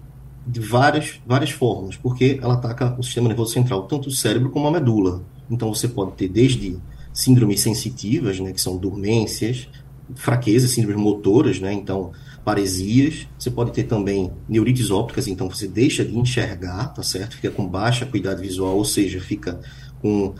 de 0.45 0.59
várias, 0.59 1.21
várias 1.25 1.51
formas, 1.51 1.95
porque 1.95 2.39
ela 2.41 2.55
ataca 2.55 2.95
o 2.99 3.03
sistema 3.03 3.27
nervoso 3.29 3.53
central, 3.53 3.83
tanto 3.83 4.09
o 4.09 4.11
cérebro 4.11 4.49
como 4.49 4.67
a 4.67 4.71
medula. 4.71 5.23
Então 5.49 5.73
você 5.73 5.87
pode 5.87 6.11
ter 6.13 6.27
desde 6.27 6.77
síndromes 7.13 7.61
sensitivas, 7.61 8.39
né, 8.39 8.51
que 8.51 8.59
são 8.59 8.77
dormências, 8.77 9.69
fraquezas, 10.15 10.71
síndromes 10.71 11.01
motoras, 11.01 11.59
né, 11.59 11.71
então 11.73 12.11
paresias. 12.43 13.27
Você 13.37 13.49
pode 13.49 13.71
ter 13.71 13.83
também 13.83 14.31
neurites 14.47 14.91
ópticas, 14.91 15.27
então 15.27 15.49
você 15.49 15.67
deixa 15.67 16.03
de 16.03 16.17
enxergar, 16.17 16.87
tá 16.87 17.03
certo? 17.03 17.35
Fica 17.35 17.51
com 17.51 17.67
baixa 17.67 18.05
acuidade 18.05 18.41
visual, 18.41 18.77
ou 18.77 18.85
seja, 18.85 19.19
fica 19.19 19.59
com 20.01 20.33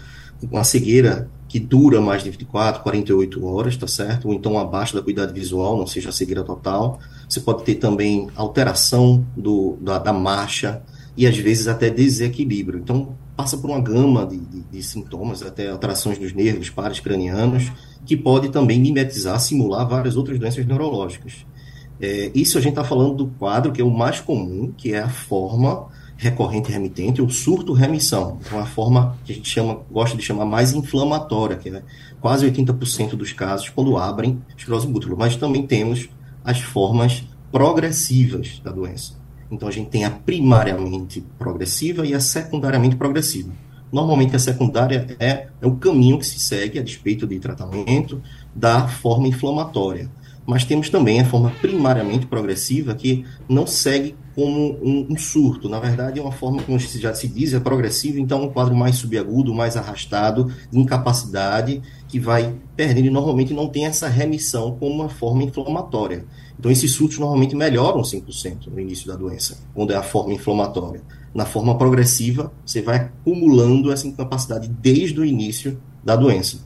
uma 0.52 0.64
cegueira 0.64 1.30
que 1.48 1.60
dura 1.60 2.02
mais 2.02 2.24
de 2.24 2.32
24, 2.32 2.82
48 2.82 3.46
horas, 3.46 3.78
tá 3.78 3.88
certo? 3.88 4.28
Ou 4.28 4.34
então 4.34 4.58
abaixo 4.58 4.96
da 4.96 5.00
acuidade 5.00 5.32
visual, 5.34 5.78
não 5.78 5.86
seja 5.86 6.10
a 6.10 6.12
cegueira 6.12 6.44
total. 6.44 7.00
Você 7.30 7.40
pode 7.40 7.64
ter 7.64 7.76
também 7.76 8.28
alteração 8.36 9.26
do, 9.38 9.78
da, 9.80 10.00
da 10.00 10.12
marcha 10.12 10.82
e 11.16 11.28
às 11.28 11.38
vezes 11.38 11.68
até 11.68 11.90
desequilíbrio. 11.90 12.80
Então, 12.80 13.16
passa 13.38 13.58
por 13.58 13.70
uma 13.70 13.80
gama 13.80 14.26
de, 14.26 14.38
de, 14.38 14.62
de 14.62 14.84
sintomas, 14.84 15.44
até 15.44 15.70
alterações 15.70 16.18
dos 16.18 16.34
nervos 16.34 16.70
pares 16.70 17.00
cranianos, 17.00 17.72
que 18.06 18.18
pode 18.18 18.50
também 18.50 18.80
mimetizar, 18.80 19.40
simular 19.40 19.88
várias 19.88 20.16
outras 20.18 20.40
doenças 20.40 20.66
neurológicas. 20.66 21.46
É, 22.06 22.30
isso 22.36 22.58
a 22.58 22.62
gente 22.62 22.72
está 22.72 22.84
falando 22.84 23.16
do 23.16 23.28
quadro 23.28 23.72
que 23.72 23.80
é 23.80 23.84
o 23.84 23.90
mais 23.90 24.20
comum, 24.20 24.74
que 24.76 24.94
é 24.94 25.00
a 25.00 25.08
forma 25.08 25.88
recorrente 26.18 26.70
remitente 26.70 27.22
ou 27.22 27.30
surto-remissão. 27.30 28.40
Então, 28.46 28.60
a 28.60 28.66
forma 28.66 29.18
que 29.24 29.32
a 29.32 29.36
gente 29.36 29.50
chama, 29.50 29.80
gosta 29.90 30.18
de 30.18 30.22
chamar 30.22 30.44
mais 30.44 30.74
inflamatória, 30.74 31.56
que 31.56 31.70
é 31.70 31.82
quase 32.20 32.46
80% 32.46 33.12
dos 33.12 33.32
casos 33.32 33.70
quando 33.70 33.96
abrem 33.96 34.42
esclerose 34.58 34.86
múltipla. 34.86 35.16
Mas 35.18 35.38
também 35.38 35.66
temos 35.66 36.10
as 36.44 36.60
formas 36.60 37.24
progressivas 37.50 38.60
da 38.62 38.74
doença. 38.74 39.14
Então, 39.50 39.70
a 39.70 39.72
gente 39.72 39.90
tem 39.90 40.04
a 40.04 40.12
primariamente 40.12 41.24
progressiva 41.40 42.06
e 42.06 42.14
a 42.14 42.20
secundariamente 42.20 42.98
progressiva. 42.98 43.54
Normalmente, 43.90 44.36
a 44.36 44.40
secundária 44.40 45.08
é, 45.22 45.48
é 45.62 45.66
o 45.66 45.78
caminho 45.78 46.20
que 46.20 46.26
se 46.26 46.38
segue 46.38 46.78
a 46.78 46.84
despeito 46.84 47.26
de 47.26 47.40
tratamento 47.40 48.22
da 48.54 48.90
forma 48.90 49.26
inflamatória 49.30 50.12
mas 50.46 50.66
temos 50.66 50.90
também 50.90 51.22
a 51.22 51.26
forma 51.26 51.52
primariamente 51.62 52.26
progressiva 52.26 52.94
que 52.94 53.26
não 53.48 53.66
segue 53.66 54.16
como 54.36 54.74
um, 54.82 55.08
um, 55.12 55.18
surto. 55.18 55.70
Na 55.70 55.80
verdade, 55.80 56.20
é 56.20 56.22
uma 56.22 56.32
forma, 56.32 56.62
como 56.64 56.78
já 56.80 57.14
se 57.14 57.28
diz, 57.28 57.54
é 57.54 57.60
progressiva, 57.60 58.20
então 58.20 58.44
um 58.44 58.50
quadro 58.50 58.76
mais 58.76 58.96
subagudo, 58.96 59.54
mais 59.54 59.78
arrastado, 59.78 60.52
de 60.72 60.80
incapacidade, 60.80 61.82
que 62.08 62.20
vai 62.20 62.56
perdendo 62.76 63.08
e 63.08 63.10
normalmente 63.10 63.54
não 63.54 63.68
tem 63.68 63.86
essa 63.86 64.08
remissão 64.08 64.76
como 64.80 64.96
uma 64.96 65.10
forma 65.10 65.44
inflamatória. 65.44 66.26
Então, 66.60 66.72
esses 66.72 66.92
surtos 66.92 67.20
normalmente 67.20 67.56
melhoram 67.56 68.02
5% 68.02 68.68
no 68.68 68.80
início 68.80 69.08
da 69.08 69.16
doença, 69.16 69.58
quando 69.74 69.92
é 69.92 69.96
a 69.96 70.04
forma 70.04 70.34
inflamatória. 70.34 71.02
Na 71.34 71.46
forma 71.46 71.78
progressiva, 71.78 72.52
você 72.66 72.82
vai 72.82 72.98
acumulando 72.98 73.92
essa 73.92 74.08
incapacidade 74.08 74.68
desde 74.68 75.20
o 75.20 75.26
início 75.26 75.80
da 76.04 76.16
doença. 76.16 76.60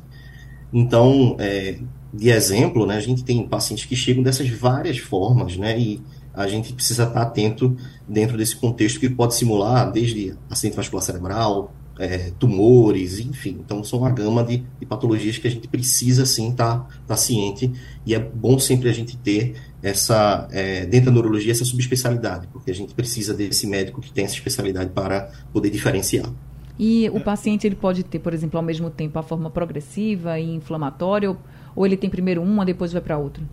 Então, 0.73 1.35
é, 1.39 1.79
de 2.17 2.29
exemplo, 2.29 2.85
né, 2.85 2.97
a 2.97 3.01
gente 3.01 3.23
tem 3.23 3.47
pacientes 3.47 3.85
que 3.85 3.95
chegam 3.95 4.23
dessas 4.23 4.49
várias 4.49 4.97
formas, 4.97 5.55
né, 5.55 5.79
e 5.79 6.01
a 6.33 6.47
gente 6.47 6.73
precisa 6.73 7.03
estar 7.03 7.21
atento 7.21 7.75
dentro 8.07 8.37
desse 8.37 8.55
contexto 8.55 8.99
que 8.99 9.09
pode 9.09 9.35
simular 9.35 9.91
desde 9.91 10.35
acidente 10.49 10.75
vascular 10.75 11.03
cerebral, 11.03 11.73
é, 11.99 12.31
tumores, 12.37 13.19
enfim. 13.19 13.57
Então, 13.59 13.83
são 13.83 13.99
uma 13.99 14.11
gama 14.11 14.43
de, 14.43 14.63
de, 14.79 14.85
patologias 14.85 15.37
que 15.37 15.47
a 15.47 15.51
gente 15.51 15.67
precisa, 15.67 16.25
sim, 16.25 16.51
estar 16.51 16.79
tá, 16.79 16.87
tá 17.07 17.17
ciente 17.17 17.71
e 18.05 18.13
é 18.13 18.19
bom 18.19 18.59
sempre 18.59 18.89
a 18.89 18.93
gente 18.93 19.17
ter 19.17 19.55
essa, 19.81 20.47
é, 20.51 20.85
dentro 20.85 21.07
da 21.07 21.11
neurologia, 21.11 21.51
essa 21.51 21.65
subespecialidade, 21.65 22.47
porque 22.51 22.71
a 22.71 22.73
gente 22.73 22.93
precisa 22.93 23.33
desse 23.33 23.65
médico 23.67 24.01
que 24.01 24.11
tem 24.11 24.25
essa 24.25 24.35
especialidade 24.35 24.91
para 24.91 25.31
poder 25.51 25.69
diferenciar. 25.69 26.31
E 26.79 27.09
o 27.09 27.19
paciente 27.19 27.65
ele 27.65 27.75
pode 27.75 28.03
ter, 28.03 28.19
por 28.19 28.33
exemplo, 28.33 28.57
ao 28.57 28.63
mesmo 28.63 28.89
tempo 28.91 29.17
a 29.17 29.23
forma 29.23 29.49
progressiva 29.49 30.39
e 30.39 30.53
inflamatória, 30.53 31.31
ou, 31.31 31.37
ou 31.77 31.85
ele 31.85 31.95
tem 31.95 32.09
primeiro 32.09 32.41
uma, 32.41 32.65
depois 32.65 32.91
vai 32.91 33.01
para 33.01 33.19
outra? 33.19 33.43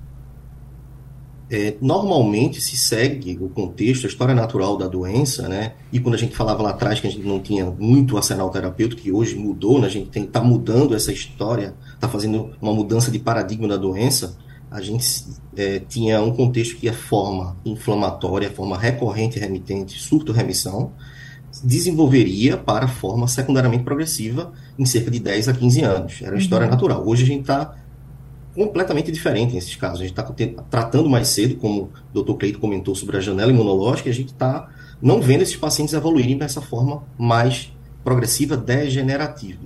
É, 1.50 1.76
normalmente 1.78 2.58
se 2.58 2.74
segue 2.74 3.36
o 3.38 3.50
contexto, 3.50 4.06
a 4.06 4.08
história 4.08 4.34
natural 4.34 4.78
da 4.78 4.88
doença, 4.88 5.46
né? 5.46 5.74
E 5.92 6.00
quando 6.00 6.14
a 6.14 6.18
gente 6.18 6.34
falava 6.34 6.62
lá 6.62 6.70
atrás 6.70 6.98
que 6.98 7.06
a 7.06 7.10
gente 7.10 7.26
não 7.26 7.38
tinha 7.38 7.66
muito 7.66 8.16
arsenal 8.16 8.48
terapêutico, 8.48 9.02
que 9.02 9.12
hoje 9.12 9.36
mudou, 9.36 9.78
né? 9.78 9.86
A 9.86 9.90
gente 9.90 10.18
está 10.18 10.40
mudando 10.40 10.94
essa 10.94 11.12
história, 11.12 11.74
está 11.92 12.08
fazendo 12.08 12.52
uma 12.62 12.72
mudança 12.72 13.10
de 13.10 13.18
paradigma 13.18 13.68
da 13.68 13.76
doença. 13.76 14.38
A 14.70 14.80
gente 14.80 15.26
é, 15.54 15.78
tinha 15.80 16.22
um 16.22 16.34
contexto 16.34 16.76
que 16.76 16.88
a 16.88 16.94
forma 16.94 17.58
inflamatória, 17.62 18.48
a 18.48 18.50
forma 18.50 18.78
recorrente 18.78 19.38
remitente, 19.38 20.00
surto-remissão, 20.00 20.92
desenvolveria 21.62 22.56
para 22.56 22.86
a 22.86 22.88
forma 22.88 23.28
secundariamente 23.28 23.84
progressiva 23.84 24.52
em 24.78 24.86
cerca 24.86 25.10
de 25.10 25.20
10 25.20 25.48
a 25.48 25.52
15 25.52 25.82
anos. 25.82 26.22
Era 26.22 26.34
a 26.34 26.38
história 26.38 26.64
uhum. 26.64 26.72
natural. 26.72 27.06
Hoje 27.06 27.22
a 27.22 27.26
gente 27.26 27.42
está 27.42 27.83
completamente 28.54 29.10
diferente 29.10 29.54
nesses 29.54 29.74
casos. 29.74 30.00
A 30.00 30.06
gente 30.06 30.18
está 30.18 30.22
tratando 30.70 31.08
mais 31.08 31.28
cedo, 31.28 31.56
como 31.56 31.90
o 32.12 32.22
Dr. 32.22 32.34
Cleito 32.34 32.58
comentou 32.58 32.94
sobre 32.94 33.16
a 33.16 33.20
janela 33.20 33.50
imunológica, 33.50 34.10
a 34.10 34.12
gente 34.12 34.32
está 34.32 34.68
não 35.02 35.20
vendo 35.20 35.42
esses 35.42 35.56
pacientes 35.56 35.92
evoluírem 35.92 36.38
dessa 36.38 36.60
forma 36.60 37.02
mais 37.18 37.72
progressiva, 38.02 38.56
degenerativa. 38.56 39.60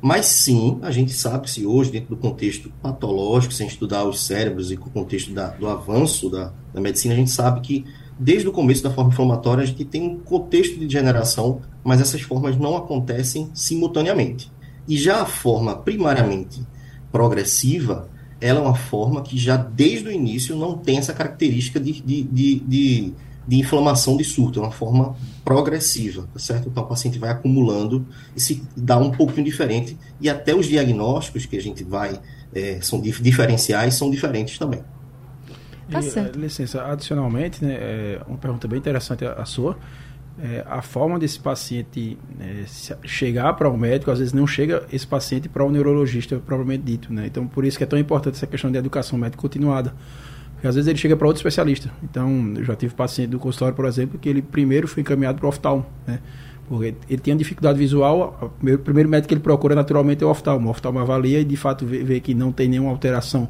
Mas 0.00 0.26
sim, 0.26 0.78
a 0.80 0.90
gente 0.90 1.12
sabe 1.12 1.50
se 1.50 1.66
hoje, 1.66 1.90
dentro 1.90 2.08
do 2.08 2.16
contexto 2.16 2.72
patológico, 2.82 3.52
sem 3.52 3.66
estudar 3.66 4.04
os 4.04 4.24
cérebros 4.24 4.72
e 4.72 4.76
com 4.76 4.88
o 4.88 4.92
contexto 4.92 5.32
da, 5.32 5.48
do 5.48 5.68
avanço 5.68 6.30
da, 6.30 6.52
da 6.72 6.80
medicina, 6.80 7.12
a 7.12 7.16
gente 7.16 7.30
sabe 7.30 7.60
que 7.60 7.84
desde 8.18 8.48
o 8.48 8.52
começo 8.52 8.82
da 8.82 8.90
forma 8.90 9.10
inflamatória 9.10 9.62
a 9.62 9.66
gente 9.66 9.84
tem 9.84 10.02
um 10.02 10.18
contexto 10.18 10.78
de 10.78 10.86
degeneração, 10.86 11.60
mas 11.84 12.00
essas 12.00 12.22
formas 12.22 12.56
não 12.56 12.76
acontecem 12.76 13.50
simultaneamente. 13.52 14.50
E 14.88 14.96
já 14.96 15.20
a 15.20 15.26
forma 15.26 15.76
primariamente 15.76 16.66
progressiva, 17.12 18.08
ela 18.40 18.60
é 18.60 18.62
uma 18.62 18.74
forma 18.74 19.22
que 19.22 19.36
já 19.36 19.56
desde 19.56 20.08
o 20.08 20.12
início 20.12 20.56
não 20.56 20.76
tem 20.76 20.98
essa 20.98 21.12
característica 21.12 21.78
de, 21.78 22.00
de, 22.00 22.22
de, 22.22 22.60
de, 22.60 23.12
de 23.46 23.56
inflamação 23.56 24.16
de 24.16 24.24
surto, 24.24 24.60
é 24.60 24.62
uma 24.62 24.70
forma 24.70 25.14
progressiva, 25.44 26.28
tá 26.32 26.38
certo? 26.38 26.68
Então 26.68 26.82
o 26.82 26.86
paciente 26.86 27.18
vai 27.18 27.30
acumulando 27.30 28.06
e 28.34 28.40
se 28.40 28.62
dá 28.76 28.96
um 28.96 29.10
pouquinho 29.10 29.44
diferente, 29.44 29.96
e 30.20 30.28
até 30.28 30.54
os 30.54 30.66
diagnósticos 30.66 31.44
que 31.46 31.56
a 31.56 31.62
gente 31.62 31.84
vai, 31.84 32.18
é, 32.54 32.80
são 32.80 33.00
diferenciais, 33.00 33.94
são 33.94 34.10
diferentes 34.10 34.58
também. 34.58 34.82
Tá 35.90 36.00
certo. 36.00 36.38
E, 36.38 36.42
licença, 36.42 36.84
adicionalmente, 36.84 37.64
né, 37.64 37.74
é 37.74 38.20
uma 38.26 38.38
pergunta 38.38 38.68
bem 38.68 38.78
interessante 38.78 39.24
a, 39.24 39.32
a 39.32 39.44
sua 39.44 39.76
é, 40.42 40.64
a 40.66 40.80
forma 40.80 41.18
desse 41.18 41.38
paciente 41.38 42.18
é, 42.40 42.64
chegar 43.04 43.52
para 43.54 43.68
o 43.68 43.74
um 43.74 43.76
médico, 43.76 44.10
às 44.10 44.18
vezes 44.18 44.32
não 44.32 44.46
chega 44.46 44.86
esse 44.90 45.06
paciente 45.06 45.48
para 45.48 45.62
o 45.62 45.68
um 45.68 45.70
neurologista 45.70 46.38
propriamente 46.38 46.82
dito. 46.82 47.12
Né? 47.12 47.26
Então, 47.26 47.46
por 47.46 47.64
isso 47.64 47.76
que 47.76 47.84
é 47.84 47.86
tão 47.86 47.98
importante 47.98 48.36
essa 48.36 48.46
questão 48.46 48.70
de 48.70 48.78
educação 48.78 49.18
médica 49.18 49.40
continuada. 49.40 49.94
Porque 50.54 50.66
às 50.66 50.74
vezes 50.74 50.88
ele 50.88 50.98
chega 50.98 51.16
para 51.16 51.26
outro 51.26 51.40
especialista. 51.40 51.90
Então, 52.02 52.54
eu 52.56 52.64
já 52.64 52.74
tive 52.74 52.94
paciente 52.94 53.30
do 53.30 53.38
consultório, 53.38 53.74
por 53.74 53.84
exemplo, 53.84 54.18
que 54.18 54.28
ele 54.28 54.40
primeiro 54.40 54.88
foi 54.88 55.02
encaminhado 55.02 55.38
para 55.38 55.46
o 55.46 55.48
oftalmo. 55.48 55.84
Né? 56.06 56.20
Porque 56.68 56.94
ele 57.08 57.20
tinha 57.20 57.36
dificuldade 57.36 57.78
visual, 57.78 58.54
o 58.62 58.78
primeiro 58.78 59.08
médico 59.08 59.28
que 59.28 59.34
ele 59.34 59.42
procura 59.42 59.74
naturalmente 59.74 60.22
é 60.24 60.26
o 60.26 60.30
oftalmo. 60.30 60.68
O 60.68 60.70
oftalmo 60.70 61.00
avalia 61.00 61.40
e 61.40 61.44
de 61.44 61.56
fato 61.56 61.84
vê, 61.84 62.02
vê 62.02 62.20
que 62.20 62.32
não 62.32 62.52
tem 62.52 62.68
nenhuma 62.68 62.90
alteração 62.90 63.48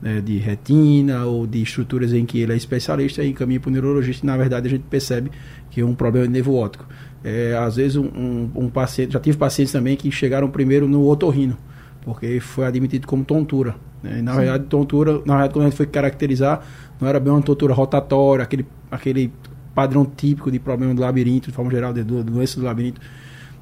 né, 0.00 0.20
de 0.20 0.38
retina 0.38 1.24
ou 1.24 1.46
de 1.46 1.62
estruturas 1.62 2.12
em 2.12 2.24
que 2.24 2.40
ele 2.40 2.52
é 2.52 2.56
especialista 2.56 3.22
e 3.22 3.30
encaminha 3.30 3.58
para 3.58 3.68
o 3.68 3.72
neurologista 3.72 4.24
e 4.24 4.26
na 4.26 4.36
verdade 4.36 4.66
a 4.66 4.70
gente 4.70 4.84
percebe 4.88 5.30
que 5.70 5.80
é 5.80 5.84
um 5.84 5.94
problema 5.94 6.26
de 6.26 6.32
nervo 6.32 6.54
óptico. 6.54 6.86
É, 7.24 7.56
às 7.56 7.76
vezes 7.76 7.96
um, 7.96 8.06
um, 8.06 8.50
um, 8.54 8.70
paciente, 8.70 9.12
já 9.12 9.20
tive 9.20 9.36
pacientes 9.36 9.72
também 9.72 9.96
que 9.96 10.10
chegaram 10.10 10.48
primeiro 10.48 10.88
no 10.88 11.08
otorrino, 11.08 11.56
porque 12.02 12.38
foi 12.40 12.66
admitido 12.66 13.06
como 13.06 13.24
tontura. 13.24 13.74
Né? 14.02 14.22
na 14.22 14.32
Sim. 14.32 14.38
verdade, 14.38 14.64
tontura, 14.66 15.14
na 15.26 15.34
verdade, 15.34 15.52
quando 15.52 15.66
a 15.66 15.68
gente 15.68 15.76
foi 15.76 15.86
caracterizar, 15.86 16.64
não 17.00 17.08
era 17.08 17.18
bem 17.18 17.32
uma 17.32 17.42
tontura 17.42 17.74
rotatória, 17.74 18.44
aquele, 18.44 18.64
aquele 18.90 19.32
padrão 19.74 20.04
típico 20.04 20.50
de 20.50 20.58
problema 20.58 20.94
do 20.94 21.00
labirinto, 21.00 21.50
de 21.50 21.54
forma 21.54 21.70
geral, 21.70 21.92
de 21.92 22.02
doença 22.04 22.60
do 22.60 22.66
labirinto. 22.66 23.00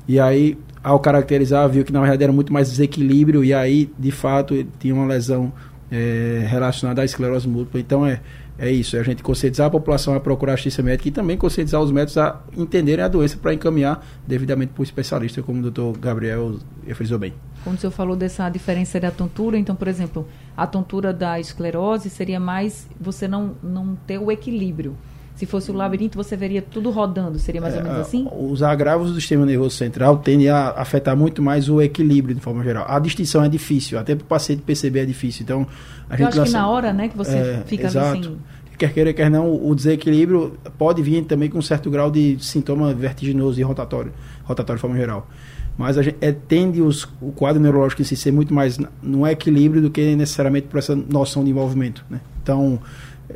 E 0.07 0.21
aí, 0.21 0.59
ao 0.83 1.00
caracterizar, 1.00 1.69
viu 1.69 1.85
que 1.85 1.93
na 1.93 2.00
verdade 2.00 2.23
era 2.23 2.33
muito 2.33 2.52
mais 2.52 2.71
desequilíbrio, 2.71 3.43
e 3.43 3.52
aí, 3.52 3.90
de 3.99 4.11
fato, 4.11 4.55
ele 4.55 4.69
tinha 4.78 4.95
uma 4.95 5.07
lesão 5.07 5.52
é, 5.90 6.47
relacionada 6.49 7.02
à 7.02 7.05
esclerose 7.05 7.49
múltipla. 7.49 7.81
Então 7.81 8.07
é, 8.07 8.21
é 8.59 8.71
isso, 8.71 8.97
é 8.97 9.00
a 9.00 9.02
gente 9.02 9.23
conscientizar 9.23 9.66
a 9.66 9.71
população 9.71 10.14
a 10.14 10.21
procurar 10.21 10.55
assistência 10.55 10.83
médica 10.83 11.09
e 11.09 11.12
também 11.12 11.37
conscientizar 11.37 11.81
os 11.81 11.93
médicos 11.93 12.16
a 12.19 12.40
entenderem 12.57 13.05
a 13.05 13.09
doença 13.09 13.37
para 13.37 13.52
encaminhar 13.52 14.05
devidamente 14.26 14.73
para 14.73 14.81
o 14.81 14.85
especialista, 14.85 15.43
como 15.43 15.59
o 15.59 15.62
doutor 15.62 15.99
Gabriel 15.99 16.57
frisou 16.95 17.19
bem. 17.19 17.35
Quando 17.62 17.78
o 17.78 17.81
senhor 17.81 17.93
falou 17.93 18.16
dessa 18.16 18.49
diferença 18.49 19.00
da 19.00 19.11
tontura, 19.11 19.59
então, 19.59 19.75
por 19.75 19.88
exemplo, 19.88 20.26
a 20.57 20.66
tontura 20.66 21.12
da 21.12 21.38
esclerose 21.40 22.09
seria 22.09 22.38
mais 22.38 22.87
você 23.00 23.26
não, 23.26 23.57
não 23.62 23.97
ter 24.07 24.19
o 24.19 24.31
equilíbrio. 24.31 24.97
Se 25.37 25.45
fosse 25.45 25.71
o 25.71 25.75
labirinto, 25.75 26.16
você 26.16 26.35
veria 26.35 26.62
tudo 26.62 26.90
rodando, 26.90 27.38
seria 27.38 27.61
mais 27.61 27.75
é, 27.75 27.78
ou 27.78 27.85
menos 27.85 27.99
assim? 28.00 28.26
Os 28.33 28.62
agravos 28.62 29.12
do 29.12 29.21
sistema 29.21 29.45
nervoso 29.45 29.76
central 29.76 30.16
tendem 30.16 30.49
a 30.49 30.71
afetar 30.71 31.14
muito 31.14 31.43
mais 31.43 31.69
o 31.69 31.81
equilíbrio, 31.81 32.35
de 32.35 32.40
forma 32.40 32.64
geral. 32.64 32.87
A 32.88 32.99
distinção 32.99 33.45
é 33.45 33.49
difícil, 33.49 33.99
até 33.99 34.14
para 34.14 34.25
o 34.25 34.26
paciente 34.26 34.62
perceber 34.62 35.00
é 35.00 35.05
difícil. 35.05 35.43
Então, 35.43 35.66
a 36.09 36.14
Eu 36.14 36.19
gente 36.19 36.40
acho 36.40 36.50
que 36.50 36.57
na 36.57 36.66
hora, 36.66 36.90
né, 36.90 37.09
que 37.09 37.16
você 37.16 37.37
é, 37.37 37.62
fica 37.66 37.87
exato. 37.87 38.19
assim... 38.19 38.37
quer 38.78 38.93
queira, 38.95 39.12
quer 39.12 39.31
não, 39.31 39.55
o 39.55 39.75
desequilíbrio 39.75 40.59
pode 40.78 41.02
vir 41.02 41.23
também 41.25 41.50
com 41.50 41.59
um 41.59 41.62
certo 41.62 41.90
grau 41.90 42.11
de 42.11 42.38
sintoma 42.40 42.95
vertiginoso 42.95 43.61
e 43.61 43.62
rotatório, 43.62 44.14
rotatório 44.43 44.78
de 44.78 44.81
forma 44.81 44.97
geral. 44.97 45.28
Mas 45.76 45.99
a 45.99 46.02
gente 46.02 46.16
é, 46.23 46.33
tende 46.33 46.81
os, 46.81 47.07
o 47.21 47.31
quadro 47.33 47.61
neurológico 47.61 48.00
em 48.00 48.05
si 48.07 48.16
ser 48.16 48.33
muito 48.33 48.55
mais 48.55 48.78
no 49.02 49.26
equilíbrio 49.26 49.83
do 49.83 49.90
que 49.90 50.16
necessariamente 50.16 50.69
por 50.69 50.78
essa 50.78 50.97
noção 50.97 51.45
de 51.45 51.50
envolvimento. 51.50 52.02
Né? 52.09 52.21
Então, 52.43 52.81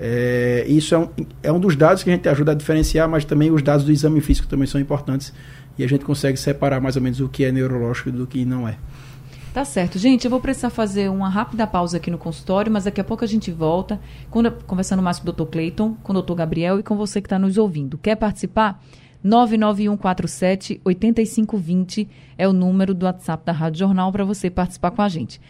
é, 0.02 0.64
isso 0.66 0.95
é 0.95 0.99
um, 0.99 1.09
é 1.42 1.52
um 1.52 1.61
dos 1.61 1.76
dados 1.76 2.02
que 2.02 2.09
a 2.09 2.14
gente 2.14 2.26
ajuda 2.26 2.52
a 2.52 2.54
diferenciar, 2.54 3.07
mas 3.07 3.23
também 3.26 3.50
os 3.50 3.62
dados 3.62 3.85
do 3.85 3.92
exame 3.92 4.23
físico 4.23 4.49
também 4.49 4.66
são 4.66 4.80
importantes 4.80 5.30
e 5.76 5.85
a 5.85 5.88
gente 5.88 6.07
consegue 6.07 6.38
separar 6.38 6.80
mais 6.80 6.97
ou 6.97 7.02
menos 7.02 7.21
o 7.21 7.28
que 7.28 7.45
é 7.45 7.52
neurológico 7.52 8.11
do 8.11 8.26
que 8.26 8.45
não 8.47 8.66
é. 8.66 8.78
Tá 9.52 9.64
certo. 9.64 9.99
Gente, 9.99 10.25
eu 10.25 10.30
vou 10.30 10.40
precisar 10.40 10.71
fazer 10.71 11.11
uma 11.11 11.28
rápida 11.28 11.66
pausa 11.66 11.99
aqui 11.99 12.11
no 12.11 12.16
consultório, 12.16 12.73
mas 12.73 12.85
daqui 12.85 13.00
a 13.00 13.04
pouco 13.04 13.25
a 13.25 13.26
gente 13.26 13.50
volta 13.50 14.00
conversando 14.66 15.02
mais 15.02 15.19
com 15.19 15.28
o 15.28 15.33
Dr. 15.33 15.45
Cleiton, 15.45 15.95
com 16.02 16.14
o 16.14 16.23
Dr. 16.23 16.35
Gabriel 16.35 16.78
e 16.78 16.83
com 16.83 16.97
você 16.97 17.21
que 17.21 17.26
está 17.26 17.38
nos 17.38 17.59
ouvindo. 17.59 17.99
Quer 17.99 18.16
participar? 18.16 18.83
99147 19.23 20.80
8520 20.83 22.09
é 22.38 22.49
o 22.49 22.52
número 22.54 22.95
do 22.95 23.04
WhatsApp 23.04 23.45
da 23.45 23.52
Rádio 23.52 23.80
Jornal 23.80 24.11
para 24.11 24.25
você 24.25 24.49
participar 24.49 24.92
com 24.92 25.02
a 25.02 25.09
gente. 25.09 25.40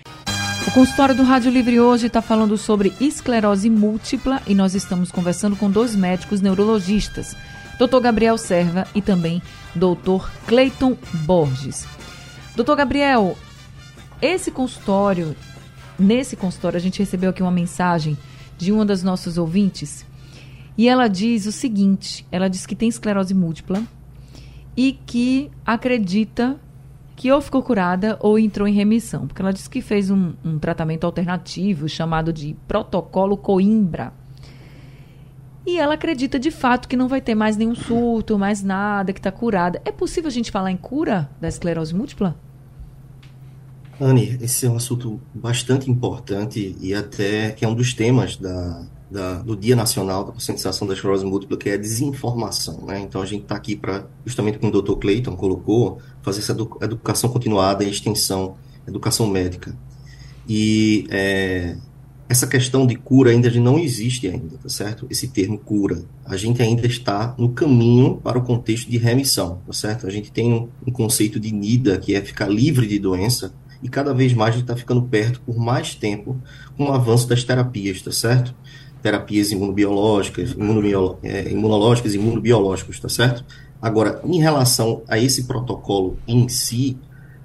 O 0.67 0.71
consultório 0.73 1.15
do 1.15 1.23
Rádio 1.23 1.51
Livre 1.51 1.81
hoje 1.81 2.07
está 2.07 2.21
falando 2.21 2.57
sobre 2.57 2.93
esclerose 3.01 3.71
múltipla 3.71 4.43
e 4.47 4.55
nós 4.55 4.75
estamos 4.75 5.11
conversando 5.11 5.57
com 5.57 5.71
dois 5.71 5.97
médicos 5.97 6.41
neurologistas, 6.41 7.35
Dr. 7.79 7.99
Gabriel 8.01 8.37
Serva 8.37 8.87
e 8.95 9.01
também 9.01 9.43
Dr. 9.75 10.29
Cleiton 10.47 10.97
Borges. 11.25 11.87
Doutor 12.55 12.77
Gabriel, 12.77 13.37
esse 14.21 14.51
consultório, 14.51 15.35
nesse 15.99 16.37
consultório, 16.37 16.77
a 16.77 16.81
gente 16.81 16.99
recebeu 16.99 17.31
aqui 17.31 17.43
uma 17.43 17.51
mensagem 17.51 18.17
de 18.59 18.71
uma 18.71 18.85
das 18.85 19.03
nossas 19.03 19.39
ouvintes 19.39 20.05
e 20.77 20.89
ela 20.89 21.09
diz 21.09 21.47
o 21.47 21.53
seguinte: 21.53 22.27
ela 22.31 22.49
diz 22.49 22.67
que 22.67 22.77
tem 22.77 22.89
esclerose 22.89 23.35
múltipla 23.35 23.83
e 24.77 24.93
que 24.93 25.51
acredita 25.65 26.61
que 27.21 27.31
ou 27.31 27.39
ficou 27.43 27.63
curada 27.63 28.17
ou 28.19 28.39
entrou 28.39 28.67
em 28.67 28.73
remissão, 28.73 29.27
porque 29.27 29.43
ela 29.43 29.53
disse 29.53 29.69
que 29.69 29.83
fez 29.83 30.11
um, 30.11 30.33
um 30.43 30.59
tratamento 30.59 31.05
alternativo 31.05 31.87
chamado 31.87 32.33
de 32.33 32.57
protocolo 32.67 33.37
Coimbra. 33.37 34.15
E 35.67 35.79
ela 35.79 35.93
acredita 35.93 36.39
de 36.39 36.51
fato 36.51 36.89
que 36.89 36.97
não 36.97 37.09
vai 37.09 37.21
ter 37.21 37.35
mais 37.35 37.59
nenhum 37.59 37.75
surto, 37.75 38.39
mais 38.39 38.63
nada, 38.63 39.13
que 39.13 39.19
está 39.19 39.31
curada. 39.31 39.83
É 39.85 39.93
possível 39.93 40.29
a 40.29 40.31
gente 40.31 40.51
falar 40.51 40.71
em 40.71 40.79
cura 40.79 41.29
da 41.39 41.47
esclerose 41.47 41.95
múltipla? 41.95 42.35
Anne, 44.01 44.39
esse 44.41 44.65
é 44.65 44.71
um 44.71 44.77
assunto 44.77 45.21
bastante 45.35 45.91
importante 45.91 46.75
e 46.81 46.95
até 46.95 47.51
que 47.51 47.67
é 47.67 47.69
um 47.69 47.75
dos 47.75 47.93
temas 47.93 48.39
da, 48.39 48.83
da, 49.11 49.41
do 49.43 49.57
Dia 49.57 49.75
Nacional 49.75 50.25
da 50.25 50.33
Conscientização 50.33 50.87
da 50.87 50.95
Esclerose 50.95 51.25
Múltipla, 51.25 51.57
que 51.57 51.69
é 51.69 51.75
a 51.75 51.77
desinformação. 51.77 52.85
Né? 52.87 53.01
Então, 53.01 53.21
a 53.21 53.27
gente 53.27 53.43
está 53.43 53.57
aqui 53.57 53.75
para, 53.75 54.07
justamente 54.25 54.59
como 54.59 54.73
o 54.75 54.83
Dr. 54.83 54.95
Clayton 54.95 55.35
colocou, 55.37 55.99
fazer 56.23 56.41
essa 56.41 56.57
educação 56.81 57.31
continuada 57.31 57.83
e 57.83 57.91
extensão, 57.91 58.55
educação 58.87 59.27
médica. 59.27 59.77
E 60.49 61.07
é, 61.11 61.77
essa 62.29 62.47
questão 62.47 62.87
de 62.87 62.95
cura 62.95 63.33
ainda 63.33 63.51
não 63.51 63.77
existe 63.77 64.29
ainda, 64.29 64.57
tá 64.57 64.69
certo? 64.69 65.07
Esse 65.11 65.27
termo 65.27 65.59
cura. 65.59 66.05
A 66.25 66.37
gente 66.37 66.63
ainda 66.63 66.87
está 66.87 67.35
no 67.37 67.51
caminho 67.51 68.19
para 68.23 68.39
o 68.39 68.43
contexto 68.43 68.89
de 68.89 68.99
remissão, 68.99 69.61
tá 69.67 69.73
certo? 69.73 70.07
A 70.07 70.11
gente 70.11 70.31
tem 70.31 70.53
um, 70.53 70.69
um 70.87 70.93
conceito 70.93 71.41
de 71.41 71.53
NIDA, 71.53 71.99
que 71.99 72.15
é 72.15 72.21
ficar 72.21 72.49
livre 72.49 72.87
de 72.87 73.01
doença, 73.01 73.53
e 73.83 73.89
cada 73.89 74.15
vez 74.15 74.33
mais 74.33 74.51
a 74.51 74.59
gente 74.59 74.65
está 74.65 74.77
ficando 74.77 75.03
perto 75.03 75.41
por 75.41 75.59
mais 75.59 75.95
tempo 75.95 76.41
com 76.77 76.85
o 76.85 76.93
avanço 76.93 77.27
das 77.27 77.43
terapias, 77.43 78.01
tá 78.01 78.13
certo? 78.13 78.55
Terapias 79.03 79.51
imunobiológicas, 79.51 80.53
imunobiolo, 80.53 81.19
é, 81.23 81.51
imunológicas 81.51 82.15
e 82.15 82.17
imunobiológicas, 82.17 83.01
tá 83.01 83.09
certo? 83.09 83.45
Agora, 83.81 84.21
em 84.25 84.39
relação 84.39 85.03
a 85.09 85.19
esse 85.19 85.45
protocolo 85.45 86.19
em 86.29 86.49
si, 86.49 86.99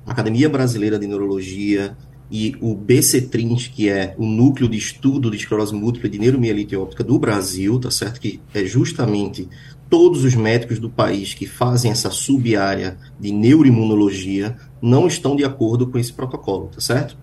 a 0.06 0.12
Academia 0.12 0.50
Brasileira 0.50 1.00
de 1.00 1.08
Neurologia 1.08 1.96
e 2.30 2.56
o 2.60 2.76
BCTRINS, 2.76 3.68
que 3.68 3.90
é 3.90 4.16
o 4.18 4.26
Núcleo 4.26 4.68
de 4.68 4.78
Estudo 4.78 5.30
de 5.32 5.38
Esclerose 5.38 5.74
Múltipla 5.74 6.10
de 6.10 6.20
Neuromielite 6.20 6.76
Óptica 6.76 7.04
do 7.04 7.18
Brasil, 7.18 7.80
tá 7.80 7.92
certo? 7.92 8.20
Que 8.20 8.42
é 8.54 8.66
justamente 8.66 9.48
todos 9.90 10.24
os 10.24 10.36
médicos 10.36 10.80
do 10.80 10.90
país 10.90 11.34
que 11.34 11.46
fazem 11.46 11.92
essa 11.92 12.10
sub-área 12.10 12.98
de 13.20 13.32
neuroimunologia 13.32 14.58
não 14.82 15.08
estão 15.08 15.36
de 15.36 15.44
acordo 15.44 15.88
com 15.88 15.98
esse 15.98 16.12
protocolo, 16.12 16.68
tá 16.68 16.82
certo? 16.82 17.18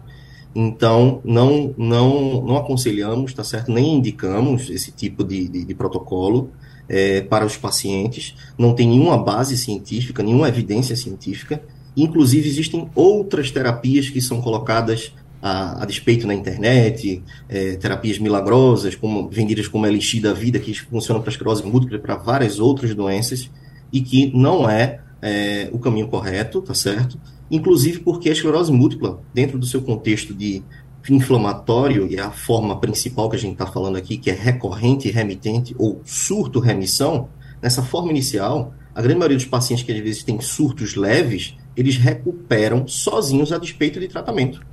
Então, 0.54 1.20
não, 1.24 1.74
não, 1.78 2.42
não 2.42 2.56
aconselhamos, 2.56 3.32
tá 3.32 3.42
certo? 3.42 3.72
Nem 3.72 3.94
indicamos 3.94 4.68
esse 4.68 4.92
tipo 4.92 5.24
de, 5.24 5.48
de, 5.48 5.64
de 5.64 5.74
protocolo 5.74 6.50
é, 6.88 7.22
para 7.22 7.46
os 7.46 7.56
pacientes. 7.56 8.34
Não 8.58 8.74
tem 8.74 8.88
nenhuma 8.88 9.16
base 9.16 9.56
científica, 9.56 10.22
nenhuma 10.22 10.48
evidência 10.48 10.94
científica. 10.94 11.62
Inclusive, 11.96 12.48
existem 12.48 12.88
outras 12.94 13.50
terapias 13.50 14.10
que 14.10 14.20
são 14.20 14.40
colocadas 14.40 15.12
a, 15.42 15.82
a 15.82 15.86
despeito 15.86 16.26
na 16.26 16.34
internet, 16.34 17.22
é, 17.48 17.76
terapias 17.76 18.18
milagrosas, 18.18 18.94
como, 18.94 19.28
vendidas 19.28 19.66
como 19.66 19.86
Elixir 19.86 20.22
da 20.22 20.32
Vida, 20.32 20.58
que 20.60 20.72
funcionam 20.74 21.20
para 21.20 21.30
esclerose 21.30 21.64
múltipla 21.64 21.96
e 21.96 22.00
para 22.00 22.14
várias 22.14 22.60
outras 22.60 22.94
doenças, 22.94 23.50
e 23.92 24.00
que 24.00 24.30
não 24.36 24.70
é, 24.70 25.00
é 25.20 25.68
o 25.72 25.78
caminho 25.78 26.06
correto, 26.06 26.62
tá 26.62 26.74
certo? 26.74 27.18
Inclusive 27.52 27.98
porque 27.98 28.30
a 28.30 28.32
esclerose 28.32 28.72
múltipla, 28.72 29.20
dentro 29.34 29.58
do 29.58 29.66
seu 29.66 29.82
contexto 29.82 30.32
de 30.32 30.62
inflamatório, 31.10 32.06
e 32.10 32.16
é 32.16 32.20
a 32.22 32.30
forma 32.30 32.80
principal 32.80 33.28
que 33.28 33.36
a 33.36 33.38
gente 33.38 33.52
está 33.52 33.66
falando 33.66 33.96
aqui, 33.96 34.16
que 34.16 34.30
é 34.30 34.32
recorrente 34.32 35.10
remitente, 35.10 35.74
ou 35.78 36.00
surto-remissão, 36.02 37.28
nessa 37.60 37.82
forma 37.82 38.10
inicial, 38.10 38.72
a 38.94 39.02
grande 39.02 39.18
maioria 39.18 39.36
dos 39.36 39.44
pacientes 39.44 39.84
que 39.84 39.92
às 39.92 39.98
vezes 39.98 40.22
têm 40.22 40.40
surtos 40.40 40.96
leves, 40.96 41.54
eles 41.76 41.96
recuperam 41.96 42.88
sozinhos 42.88 43.52
a 43.52 43.58
despeito 43.58 44.00
de 44.00 44.08
tratamento. 44.08 44.64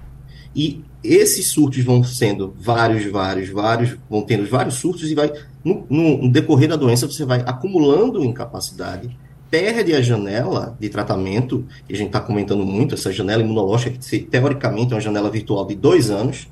E 0.56 0.82
esses 1.04 1.48
surtos 1.48 1.84
vão 1.84 2.02
sendo 2.02 2.56
vários, 2.58 3.06
vários, 3.12 3.50
vários, 3.50 3.98
vão 4.10 4.22
tendo 4.22 4.50
vários 4.50 4.76
surtos 4.76 5.12
e 5.12 5.16
vai, 5.16 5.34
no, 5.66 5.86
no 5.90 6.32
decorrer 6.32 6.70
da 6.70 6.78
doença, 6.78 7.08
você 7.08 7.26
vai 7.26 7.42
acumulando 7.46 8.24
incapacidade, 8.24 9.16
perde 9.50 9.94
a 9.94 10.02
janela 10.02 10.78
de 10.80 10.90
tratamento, 10.90 11.66
e 11.88 11.94
a 11.94 11.98
gente 11.98 12.08
está 12.08 12.20
comentando 12.20 12.66
muito, 12.66 12.96
essa 12.96 13.12
janela 13.12 13.42
imunológica, 13.42 13.98
que 13.98 14.20
teoricamente 14.20 14.94
é 14.94 14.96
uma 14.96 15.02
janela 15.02 15.30
virtual 15.30 15.66
de 15.66 15.76
dois 15.76 16.10
anos, 16.10 16.48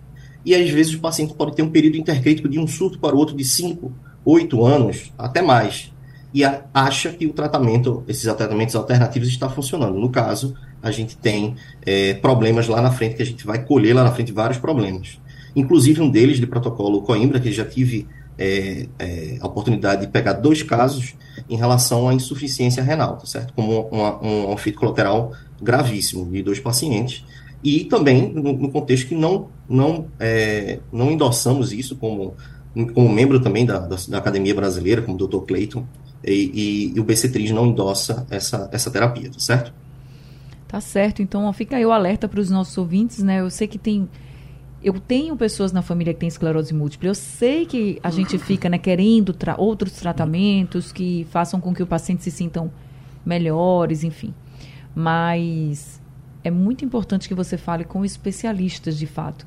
e 0.45 0.55
às 0.55 0.69
vezes 0.69 0.93
o 0.93 0.99
paciente 0.99 1.33
pode 1.33 1.55
ter 1.55 1.61
um 1.61 1.69
período 1.69 1.97
intercrítico 1.97 2.47
de 2.47 2.57
um 2.57 2.67
surto 2.67 2.99
para 2.99 3.15
o 3.15 3.19
outro 3.19 3.35
de 3.35 3.43
cinco, 3.43 3.91
oito 4.25 4.65
anos, 4.65 5.11
até 5.17 5.41
mais, 5.41 5.91
e 6.33 6.41
acha 6.73 7.11
que 7.11 7.25
o 7.25 7.33
tratamento, 7.33 8.03
esses 8.07 8.23
tratamentos 8.23 8.75
alternativos 8.75 9.27
está 9.29 9.49
funcionando. 9.49 9.97
No 9.97 10.09
caso, 10.09 10.55
a 10.83 10.91
gente 10.91 11.17
tem 11.17 11.55
é, 11.85 12.13
problemas 12.15 12.67
lá 12.67 12.81
na 12.81 12.91
frente, 12.91 13.15
que 13.15 13.23
a 13.23 13.25
gente 13.25 13.45
vai 13.45 13.63
colher 13.63 13.95
lá 13.95 14.03
na 14.03 14.11
frente 14.11 14.31
vários 14.31 14.59
problemas. 14.59 15.19
Inclusive 15.55 16.01
um 16.01 16.09
deles 16.09 16.39
de 16.39 16.45
protocolo 16.45 17.01
Coimbra, 17.01 17.39
que 17.39 17.51
já 17.51 17.65
tive 17.65 18.07
é, 18.37 18.87
é, 18.99 19.37
a 19.41 19.47
oportunidade 19.47 20.01
de 20.01 20.11
pegar 20.11 20.33
dois 20.33 20.63
casos 20.63 21.15
em 21.49 21.55
relação 21.55 22.07
à 22.07 22.13
insuficiência 22.13 22.83
renal, 22.83 23.17
tá 23.17 23.25
certo? 23.25 23.53
Como 23.53 23.89
um 24.21 24.53
efeito 24.53 24.79
colateral 24.79 25.33
gravíssimo 25.61 26.25
de 26.31 26.43
dois 26.43 26.59
pacientes. 26.59 27.25
E 27.63 27.85
também 27.85 28.31
no, 28.31 28.53
no 28.53 28.71
contexto 28.71 29.07
que 29.07 29.15
não, 29.15 29.49
não, 29.67 30.07
é, 30.19 30.79
não 30.91 31.11
endossamos 31.11 31.73
isso 31.73 31.95
como, 31.95 32.35
como 32.93 33.09
membro 33.09 33.39
também 33.39 33.65
da, 33.65 33.79
da, 33.79 33.95
da 34.07 34.17
Academia 34.17 34.53
Brasileira, 34.53 35.01
como 35.01 35.17
o 35.21 35.27
Dr. 35.27 35.45
Clayton, 35.45 35.85
e, 36.23 36.91
e, 36.93 36.93
e 36.95 36.99
o 36.99 37.05
BC3 37.05 37.51
não 37.51 37.67
endossa 37.67 38.25
essa, 38.29 38.69
essa 38.71 38.91
terapia, 38.91 39.31
tá 39.31 39.39
certo? 39.39 39.73
Tá 40.67 40.81
certo. 40.81 41.21
Então, 41.21 41.45
ó, 41.45 41.53
fica 41.53 41.77
aí 41.77 41.85
o 41.85 41.91
alerta 41.91 42.27
para 42.27 42.39
os 42.39 42.49
nossos 42.49 42.77
ouvintes, 42.77 43.23
né? 43.23 43.39
Eu 43.39 43.49
sei 43.49 43.67
que 43.67 43.77
tem. 43.77 44.09
Eu 44.87 44.93
tenho 45.01 45.35
pessoas 45.35 45.73
na 45.73 45.81
família 45.81 46.13
que 46.13 46.19
têm 46.21 46.29
esclerose 46.29 46.73
múltipla. 46.73 47.09
Eu 47.09 47.13
sei 47.13 47.65
que 47.65 47.99
a 48.01 48.09
gente 48.09 48.37
fica 48.37 48.69
né, 48.69 48.77
querendo 48.77 49.33
tra 49.33 49.53
outros 49.59 49.91
tratamentos 49.91 50.93
que 50.93 51.27
façam 51.29 51.59
com 51.59 51.73
que 51.73 51.83
o 51.83 51.85
paciente 51.85 52.23
se 52.23 52.31
sintam 52.31 52.71
melhores, 53.25 54.05
enfim. 54.05 54.33
Mas 54.95 56.01
é 56.41 56.49
muito 56.49 56.85
importante 56.85 57.27
que 57.27 57.33
você 57.33 57.57
fale 57.57 57.83
com 57.83 58.05
especialistas 58.05 58.97
de 58.97 59.05
fato. 59.05 59.45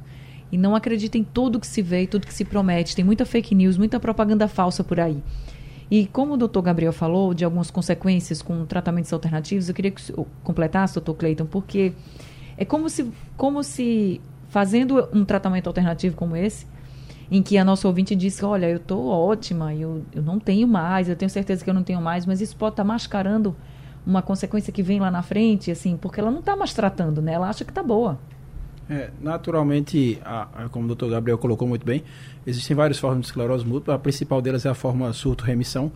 E 0.53 0.59
não 0.59 0.76
acredite 0.76 1.16
em 1.16 1.24
tudo 1.24 1.59
que 1.59 1.66
se 1.66 1.81
vê 1.81 2.03
e 2.03 2.07
tudo 2.07 2.26
que 2.26 2.35
se 2.35 2.44
promete. 2.44 2.94
Tem 2.94 3.03
muita 3.03 3.24
fake 3.24 3.55
news, 3.55 3.79
muita 3.79 3.98
propaganda 3.98 4.46
falsa 4.46 4.85
por 4.85 5.00
aí. 5.00 5.22
E 5.90 6.07
como 6.09 6.35
o 6.35 6.37
doutor 6.37 6.61
Gabriel 6.61 6.92
falou 6.92 7.33
de 7.33 7.46
algumas 7.46 7.70
consequências 7.70 8.42
com 8.42 8.66
tratamentos 8.66 9.11
alternativos, 9.11 9.70
eu 9.70 9.74
queria 9.74 9.90
que 9.90 10.03
o 10.12 10.26
completasse, 10.44 10.96
doutor 10.96 11.14
Cleiton, 11.14 11.46
porque 11.46 11.94
é 12.59 12.64
como 12.66 12.90
se, 12.90 13.11
como 13.38 13.64
se 13.64 14.20
fazendo 14.51 15.09
um 15.13 15.25
tratamento 15.25 15.69
alternativo 15.69 16.15
como 16.15 16.37
esse, 16.37 16.67
em 17.31 17.43
que 17.43 17.57
a 17.57 17.65
nossa 17.65 17.87
ouvinte 17.87 18.15
disse, 18.15 18.45
olha, 18.45 18.69
eu 18.69 18.77
estou 18.77 19.07
ótima, 19.07 19.73
eu, 19.75 20.03
eu 20.13 20.21
não 20.21 20.39
tenho 20.39 20.67
mais, 20.67 21.09
eu 21.09 21.17
tenho 21.17 21.31
certeza 21.31 21.63
que 21.65 21.71
eu 21.71 21.75
não 21.75 21.85
tenho 21.85 22.01
mais, 22.01 22.27
mas 22.27 22.41
isso 22.41 22.57
pode 22.57 22.73
estar 22.73 22.83
tá 22.83 22.87
mascarando 22.87 23.57
uma 24.05 24.21
consequência 24.21 24.73
que 24.73 24.83
vem 24.83 24.99
lá 24.99 25.11
na 25.11 25.23
frente, 25.23 25.71
assim, 25.71 25.97
porque 25.97 26.21
ela 26.21 26.31
não 26.31 26.41
está 26.41 26.57
mais 26.57 26.75
tratando, 26.75 27.23
né? 27.23 27.33
Ela 27.33 27.49
acha 27.49 27.65
que 27.65 27.71
está 27.71 27.83
boa. 27.83 28.19
É, 28.89 29.11
naturalmente, 29.21 30.21
a, 30.25 30.65
a, 30.65 30.69
como 30.69 30.87
o 30.87 30.89
doutor 30.89 31.11
Gabriel 31.11 31.39
colocou 31.39 31.69
muito 31.69 31.87
bem, 31.87 32.03
existem 32.45 32.75
várias 32.75 32.99
formas 32.99 33.21
de 33.21 33.27
esclerose 33.27 33.65
múltipla. 33.65 33.95
A 33.95 33.99
principal 33.99 34.43
delas 34.43 34.67
é 34.67 34.69
a 34.69 34.75
forma 34.75 35.13
surto-remissão. 35.13 35.93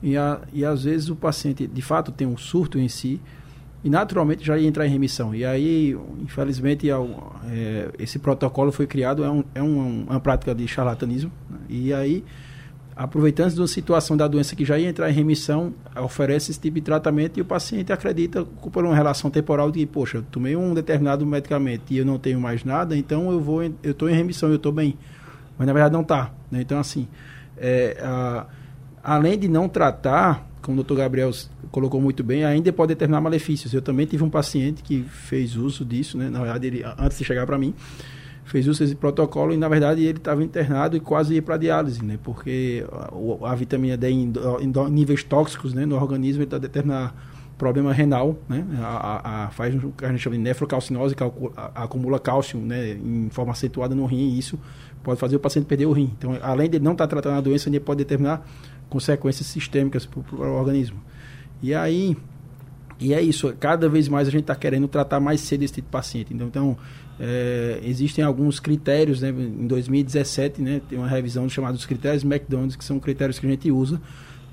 E, 0.00 0.16
a, 0.16 0.40
e 0.52 0.64
às 0.64 0.84
vezes 0.84 1.08
o 1.08 1.16
paciente, 1.16 1.66
de 1.66 1.82
fato, 1.82 2.12
tem 2.12 2.28
um 2.28 2.36
surto 2.36 2.78
em 2.78 2.88
si 2.88 3.20
e 3.82 3.90
naturalmente 3.90 4.44
já 4.44 4.58
ia 4.58 4.68
entrar 4.68 4.86
em 4.86 4.90
remissão. 4.90 5.34
E 5.34 5.44
aí, 5.44 5.96
infelizmente, 6.20 6.88
é, 6.90 7.90
esse 7.98 8.18
protocolo 8.18 8.70
foi 8.70 8.86
criado, 8.86 9.24
é, 9.24 9.30
um, 9.30 9.44
é 9.54 9.62
uma, 9.62 9.84
uma 10.12 10.20
prática 10.20 10.54
de 10.54 10.66
charlatanismo. 10.68 11.32
Né? 11.48 11.58
E 11.68 11.94
aí 11.94 12.24
aproveitando 13.02 13.54
de 13.54 13.58
uma 13.58 13.66
situação 13.66 14.14
da 14.14 14.28
doença 14.28 14.54
que 14.54 14.62
já 14.62 14.78
ia 14.78 14.86
entrar 14.86 15.08
em 15.08 15.14
remissão, 15.14 15.72
oferece 15.96 16.50
esse 16.50 16.60
tipo 16.60 16.74
de 16.74 16.82
tratamento 16.82 17.38
e 17.38 17.40
o 17.40 17.44
paciente 17.46 17.90
acredita 17.90 18.44
por 18.44 18.84
uma 18.84 18.94
relação 18.94 19.30
temporal 19.30 19.70
de, 19.70 19.86
poxa, 19.86 20.18
eu 20.18 20.22
tomei 20.22 20.54
um 20.54 20.74
determinado 20.74 21.24
medicamento 21.24 21.90
e 21.90 21.96
eu 21.96 22.04
não 22.04 22.18
tenho 22.18 22.38
mais 22.38 22.62
nada, 22.62 22.94
então 22.94 23.32
eu 23.32 23.40
vou, 23.40 23.62
eu 23.62 23.72
estou 23.82 24.06
em 24.10 24.12
remissão, 24.12 24.50
eu 24.50 24.56
estou 24.56 24.70
bem. 24.70 24.98
Mas 25.56 25.66
na 25.66 25.72
verdade 25.72 25.94
não 25.94 26.02
está. 26.02 26.30
Né? 26.50 26.60
Então, 26.60 26.78
assim, 26.78 27.08
é, 27.56 27.96
a, 28.02 28.44
além 29.02 29.38
de 29.38 29.48
não 29.48 29.66
tratar, 29.66 30.46
como 30.62 30.74
o 30.74 30.76
doutor 30.76 30.96
Gabriel 30.98 31.30
colocou 31.70 32.00
muito 32.00 32.22
bem, 32.22 32.44
ainda 32.44 32.72
pode 32.72 32.88
determinar 32.88 33.20
malefícios. 33.20 33.72
Eu 33.72 33.82
também 33.82 34.06
tive 34.06 34.22
um 34.22 34.30
paciente 34.30 34.82
que 34.82 35.02
fez 35.02 35.56
uso 35.56 35.84
disso, 35.84 36.18
né? 36.18 36.28
na 36.28 36.40
verdade, 36.40 36.66
ele, 36.66 36.84
antes 36.98 37.18
de 37.18 37.24
chegar 37.24 37.46
para 37.46 37.58
mim, 37.58 37.74
fez 38.44 38.66
uso 38.66 38.80
desse 38.80 38.96
protocolo 38.96 39.52
e 39.54 39.56
na 39.56 39.68
verdade 39.68 40.02
ele 40.02 40.18
estava 40.18 40.42
internado 40.42 40.96
e 40.96 41.00
quase 41.00 41.34
ia 41.34 41.42
para 41.42 41.56
diálise, 41.56 42.04
né? 42.04 42.18
Porque 42.22 42.84
a, 42.90 43.52
a, 43.52 43.54
vitamina 43.54 43.96
D 43.96 44.10
em, 44.10 44.32
em, 44.60 44.90
níveis 44.90 45.22
tóxicos, 45.22 45.72
né, 45.72 45.86
no 45.86 45.94
organismo 45.94 46.42
está 46.42 46.58
determinando 46.58 47.12
problema 47.60 47.92
renal, 47.92 48.38
né? 48.48 48.66
A, 48.80 49.44
a, 49.44 49.50
faz 49.50 49.74
o 49.74 49.90
que 49.90 50.02
a 50.02 50.08
gente 50.08 50.20
chama 50.20 50.34
de 50.34 50.42
nefrocalcinose, 50.42 51.14
que 51.14 51.22
acumula 51.74 52.18
cálcio, 52.18 52.58
né, 52.58 52.92
em 52.92 53.28
forma 53.30 53.52
acentuada 53.52 53.94
no 53.94 54.06
rim 54.06 54.30
e 54.30 54.38
isso 54.38 54.58
pode 55.02 55.20
fazer 55.20 55.36
o 55.36 55.38
paciente 55.38 55.66
perder 55.66 55.84
o 55.84 55.92
rim. 55.92 56.10
Então, 56.16 56.38
além 56.40 56.70
de 56.70 56.80
não 56.80 56.92
estar 56.92 57.06
tá 57.06 57.10
tratando 57.10 57.36
a 57.36 57.40
doença, 57.42 57.68
ele 57.68 57.78
pode 57.78 57.98
determinar 57.98 58.46
consequências 58.88 59.46
sistêmicas 59.46 60.06
para 60.06 60.20
o 60.34 60.58
organismo. 60.58 60.98
E 61.62 61.74
aí, 61.74 62.16
e 62.98 63.12
é 63.12 63.20
isso, 63.20 63.54
cada 63.60 63.90
vez 63.90 64.08
mais 64.08 64.26
a 64.26 64.30
gente 64.30 64.42
está 64.42 64.54
querendo 64.54 64.88
tratar 64.88 65.20
mais 65.20 65.42
cedo 65.42 65.62
esse 65.62 65.74
tipo 65.74 65.86
de 65.88 65.92
paciente. 65.92 66.32
Então, 66.32 66.46
então 66.46 66.78
é, 67.18 67.78
existem 67.82 68.24
alguns 68.24 68.58
critérios, 68.58 69.20
né? 69.20 69.28
em 69.28 69.66
2017 69.66 70.62
né, 70.62 70.80
tem 70.88 70.98
uma 70.98 71.08
revisão 71.08 71.46
chamada 71.46 71.74
dos 71.74 71.84
critérios 71.84 72.24
McDonald's, 72.24 72.74
que 72.74 72.84
são 72.84 72.98
critérios 72.98 73.38
que 73.38 73.46
a 73.46 73.50
gente 73.50 73.70
usa 73.70 74.00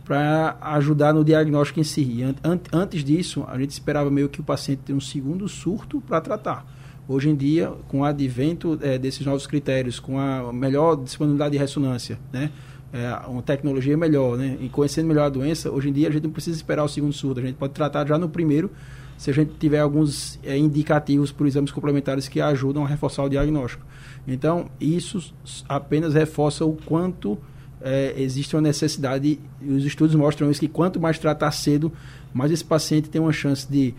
para 0.08 0.56
ajudar 0.62 1.14
no 1.14 1.22
diagnóstico 1.22 1.82
em 1.82 1.84
si. 1.84 2.24
An 2.24 2.58
antes 2.72 3.04
disso, 3.04 3.44
a 3.46 3.60
gente 3.60 3.72
esperava 3.72 4.10
meio 4.10 4.30
que 4.30 4.40
o 4.40 4.44
paciente 4.44 4.80
tenha 4.86 4.98
um 4.98 5.02
segundo 5.02 5.50
surto 5.50 6.00
para 6.00 6.22
tratar. 6.22 6.66
Hoje 7.10 7.30
em 7.30 7.36
dia, 7.36 7.74
com 7.90 8.00
o 8.00 8.04
advento 8.06 8.80
é, 8.82 8.98
desses 8.98 9.26
novos 9.26 9.46
critérios, 9.46 10.00
com 10.00 10.18
a 10.18 10.54
melhor 10.54 10.96
disponibilidade 10.96 11.52
de 11.52 11.58
ressonância, 11.58 12.18
né? 12.32 12.52
É, 12.94 13.28
uma 13.28 13.42
tecnologia 13.42 13.98
melhor, 13.98 14.38
né? 14.38 14.58
E 14.62 14.70
conhecendo 14.70 15.08
melhor 15.08 15.26
a 15.26 15.30
doença, 15.30 15.70
hoje 15.70 15.90
em 15.90 15.94
dia 15.94 16.08
a 16.08 16.12
gente 16.12 16.24
não 16.24 16.32
precisa 16.32 16.56
esperar 16.56 16.86
o 16.86 16.88
segundo 16.88 17.12
surto, 17.12 17.42
a 17.42 17.44
gente 17.44 17.56
pode 17.56 17.74
tratar 17.74 18.08
já 18.08 18.18
no 18.18 18.30
primeiro 18.30 18.72
se 19.18 19.30
a 19.30 19.34
gente 19.34 19.56
tiver 19.60 19.80
alguns 19.80 20.40
é, 20.42 20.58
indicativos 20.58 21.34
por 21.34 21.46
exames 21.48 21.72
complementares 21.72 22.30
que 22.30 22.40
ajudam 22.40 22.86
a 22.86 22.88
reforçar 22.88 23.24
o 23.24 23.30
diagnóstico. 23.30 23.86
Então, 24.26 24.70
isso 24.80 25.34
apenas 25.68 26.14
reforça 26.14 26.64
o 26.64 26.78
quanto 26.86 27.38
é, 27.88 28.14
existe 28.18 28.56
uma 28.56 28.62
necessidade, 28.62 29.40
e 29.62 29.72
os 29.72 29.86
estudos 29.86 30.16
mostram 30.16 30.52
isso, 30.52 30.60
que 30.60 30.68
quanto 30.68 31.00
mais 31.00 31.18
tratar 31.18 31.52
cedo, 31.52 31.92
mais 32.34 32.52
esse 32.52 32.64
paciente 32.64 33.10
tem 33.10 33.22
uma 33.22 33.32
chance 33.32 33.70
de 33.70 33.94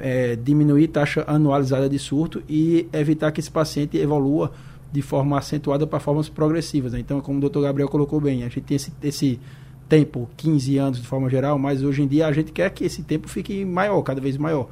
é, 0.00 0.36
diminuir 0.36 0.88
taxa 0.88 1.24
anualizada 1.26 1.88
de 1.88 1.98
surto 1.98 2.42
e 2.48 2.86
evitar 2.92 3.32
que 3.32 3.40
esse 3.40 3.50
paciente 3.50 3.96
evolua 3.96 4.52
de 4.92 5.00
forma 5.00 5.38
acentuada 5.38 5.86
para 5.86 5.98
formas 5.98 6.28
progressivas. 6.28 6.92
Né? 6.92 7.00
Então, 7.00 7.20
como 7.20 7.38
o 7.38 7.40
doutor 7.40 7.62
Gabriel 7.62 7.88
colocou 7.88 8.20
bem, 8.20 8.44
a 8.44 8.48
gente 8.48 8.60
tem 8.60 8.76
esse, 8.76 8.92
esse 9.02 9.40
tempo, 9.88 10.28
15 10.36 10.76
anos 10.76 11.00
de 11.00 11.06
forma 11.06 11.28
geral, 11.30 11.58
mas 11.58 11.82
hoje 11.82 12.02
em 12.02 12.06
dia 12.06 12.26
a 12.26 12.32
gente 12.32 12.52
quer 12.52 12.70
que 12.70 12.84
esse 12.84 13.02
tempo 13.02 13.28
fique 13.28 13.64
maior, 13.64 14.02
cada 14.02 14.20
vez 14.20 14.36
maior. 14.36 14.68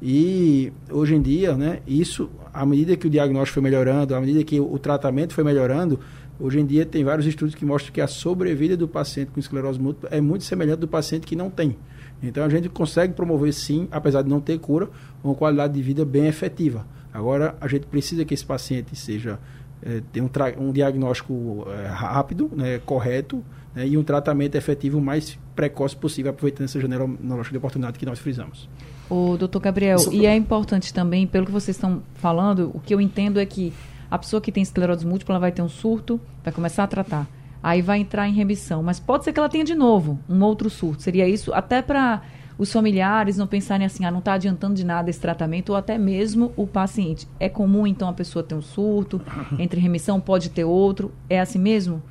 E 0.00 0.72
hoje 0.90 1.14
em 1.14 1.22
dia, 1.22 1.54
né, 1.54 1.80
isso, 1.86 2.28
à 2.52 2.66
medida 2.66 2.96
que 2.96 3.06
o 3.06 3.10
diagnóstico 3.10 3.54
foi 3.54 3.62
melhorando, 3.62 4.14
à 4.14 4.20
medida 4.20 4.44
que 4.44 4.60
o 4.60 4.78
tratamento 4.78 5.32
foi 5.32 5.42
melhorando, 5.42 5.98
hoje 6.38 6.60
em 6.60 6.66
dia 6.66 6.84
tem 6.84 7.04
vários 7.04 7.26
estudos 7.26 7.54
que 7.54 7.64
mostram 7.64 7.92
que 7.92 8.00
a 8.00 8.06
sobrevida 8.06 8.76
do 8.76 8.86
paciente 8.86 9.30
com 9.30 9.40
esclerose 9.40 9.80
múltipla 9.80 10.08
é 10.12 10.20
muito 10.20 10.44
semelhante 10.44 10.80
do 10.80 10.88
paciente 10.88 11.26
que 11.26 11.36
não 11.36 11.50
tem. 11.50 11.76
Então 12.22 12.44
a 12.44 12.48
gente 12.48 12.68
consegue 12.68 13.12
promover 13.12 13.52
sim, 13.52 13.88
apesar 13.90 14.22
de 14.22 14.28
não 14.28 14.40
ter 14.40 14.58
cura, 14.58 14.88
uma 15.22 15.34
qualidade 15.34 15.74
de 15.74 15.82
vida 15.82 16.04
bem 16.04 16.26
efetiva. 16.26 16.86
Agora 17.12 17.56
a 17.60 17.68
gente 17.68 17.86
precisa 17.86 18.24
que 18.24 18.34
esse 18.34 18.44
paciente 18.44 18.94
seja 18.96 19.38
é, 19.82 20.02
tenha 20.12 20.24
um, 20.24 20.68
um 20.68 20.72
diagnóstico 20.72 21.66
é, 21.68 21.86
rápido, 21.86 22.50
né, 22.54 22.80
correto, 22.84 23.44
né, 23.74 23.86
e 23.86 23.96
um 23.96 24.02
tratamento 24.02 24.54
efetivo 24.54 24.98
o 24.98 25.00
mais 25.00 25.38
precoce 25.54 25.94
possível, 25.94 26.30
aproveitando 26.30 26.64
essa 26.64 26.80
janela 26.80 27.04
imunológica 27.04 27.52
de 27.52 27.58
oportunidade 27.58 27.98
que 27.98 28.06
nós 28.06 28.18
frisamos. 28.18 28.68
O 29.08 29.36
doutor 29.36 29.60
Gabriel, 29.60 29.96
Isso... 29.96 30.12
e 30.12 30.26
é 30.26 30.34
importante 30.34 30.92
também, 30.92 31.26
pelo 31.26 31.46
que 31.46 31.52
vocês 31.52 31.76
estão 31.76 32.02
falando, 32.14 32.70
o 32.74 32.80
que 32.80 32.94
eu 32.94 33.00
entendo 33.00 33.38
é 33.38 33.46
que 33.46 33.72
a 34.16 34.18
pessoa 34.18 34.40
que 34.40 34.50
tem 34.50 34.62
esclerose 34.62 35.06
múltipla 35.06 35.38
vai 35.38 35.52
ter 35.52 35.62
um 35.62 35.68
surto, 35.68 36.20
vai 36.42 36.52
começar 36.52 36.84
a 36.84 36.86
tratar, 36.86 37.28
aí 37.62 37.80
vai 37.80 38.00
entrar 38.00 38.28
em 38.28 38.32
remissão, 38.32 38.82
mas 38.82 38.98
pode 38.98 39.24
ser 39.24 39.32
que 39.32 39.38
ela 39.38 39.48
tenha 39.48 39.64
de 39.64 39.74
novo 39.74 40.18
um 40.28 40.42
outro 40.42 40.68
surto. 40.68 41.02
Seria 41.02 41.28
isso 41.28 41.52
até 41.52 41.80
para 41.82 42.22
os 42.58 42.72
familiares 42.72 43.36
não 43.36 43.46
pensarem 43.46 43.86
assim, 43.86 44.04
ah, 44.04 44.10
não 44.10 44.20
está 44.20 44.32
adiantando 44.32 44.74
de 44.74 44.84
nada 44.84 45.10
esse 45.10 45.20
tratamento, 45.20 45.70
ou 45.70 45.76
até 45.76 45.98
mesmo 45.98 46.52
o 46.56 46.66
paciente. 46.66 47.28
É 47.38 47.48
comum, 47.48 47.86
então, 47.86 48.08
a 48.08 48.12
pessoa 48.12 48.42
ter 48.42 48.54
um 48.54 48.62
surto, 48.62 49.20
entre 49.58 49.78
remissão 49.78 50.18
pode 50.18 50.48
ter 50.48 50.64
outro. 50.64 51.12
É 51.28 51.38
assim 51.38 51.58
mesmo? 51.58 52.02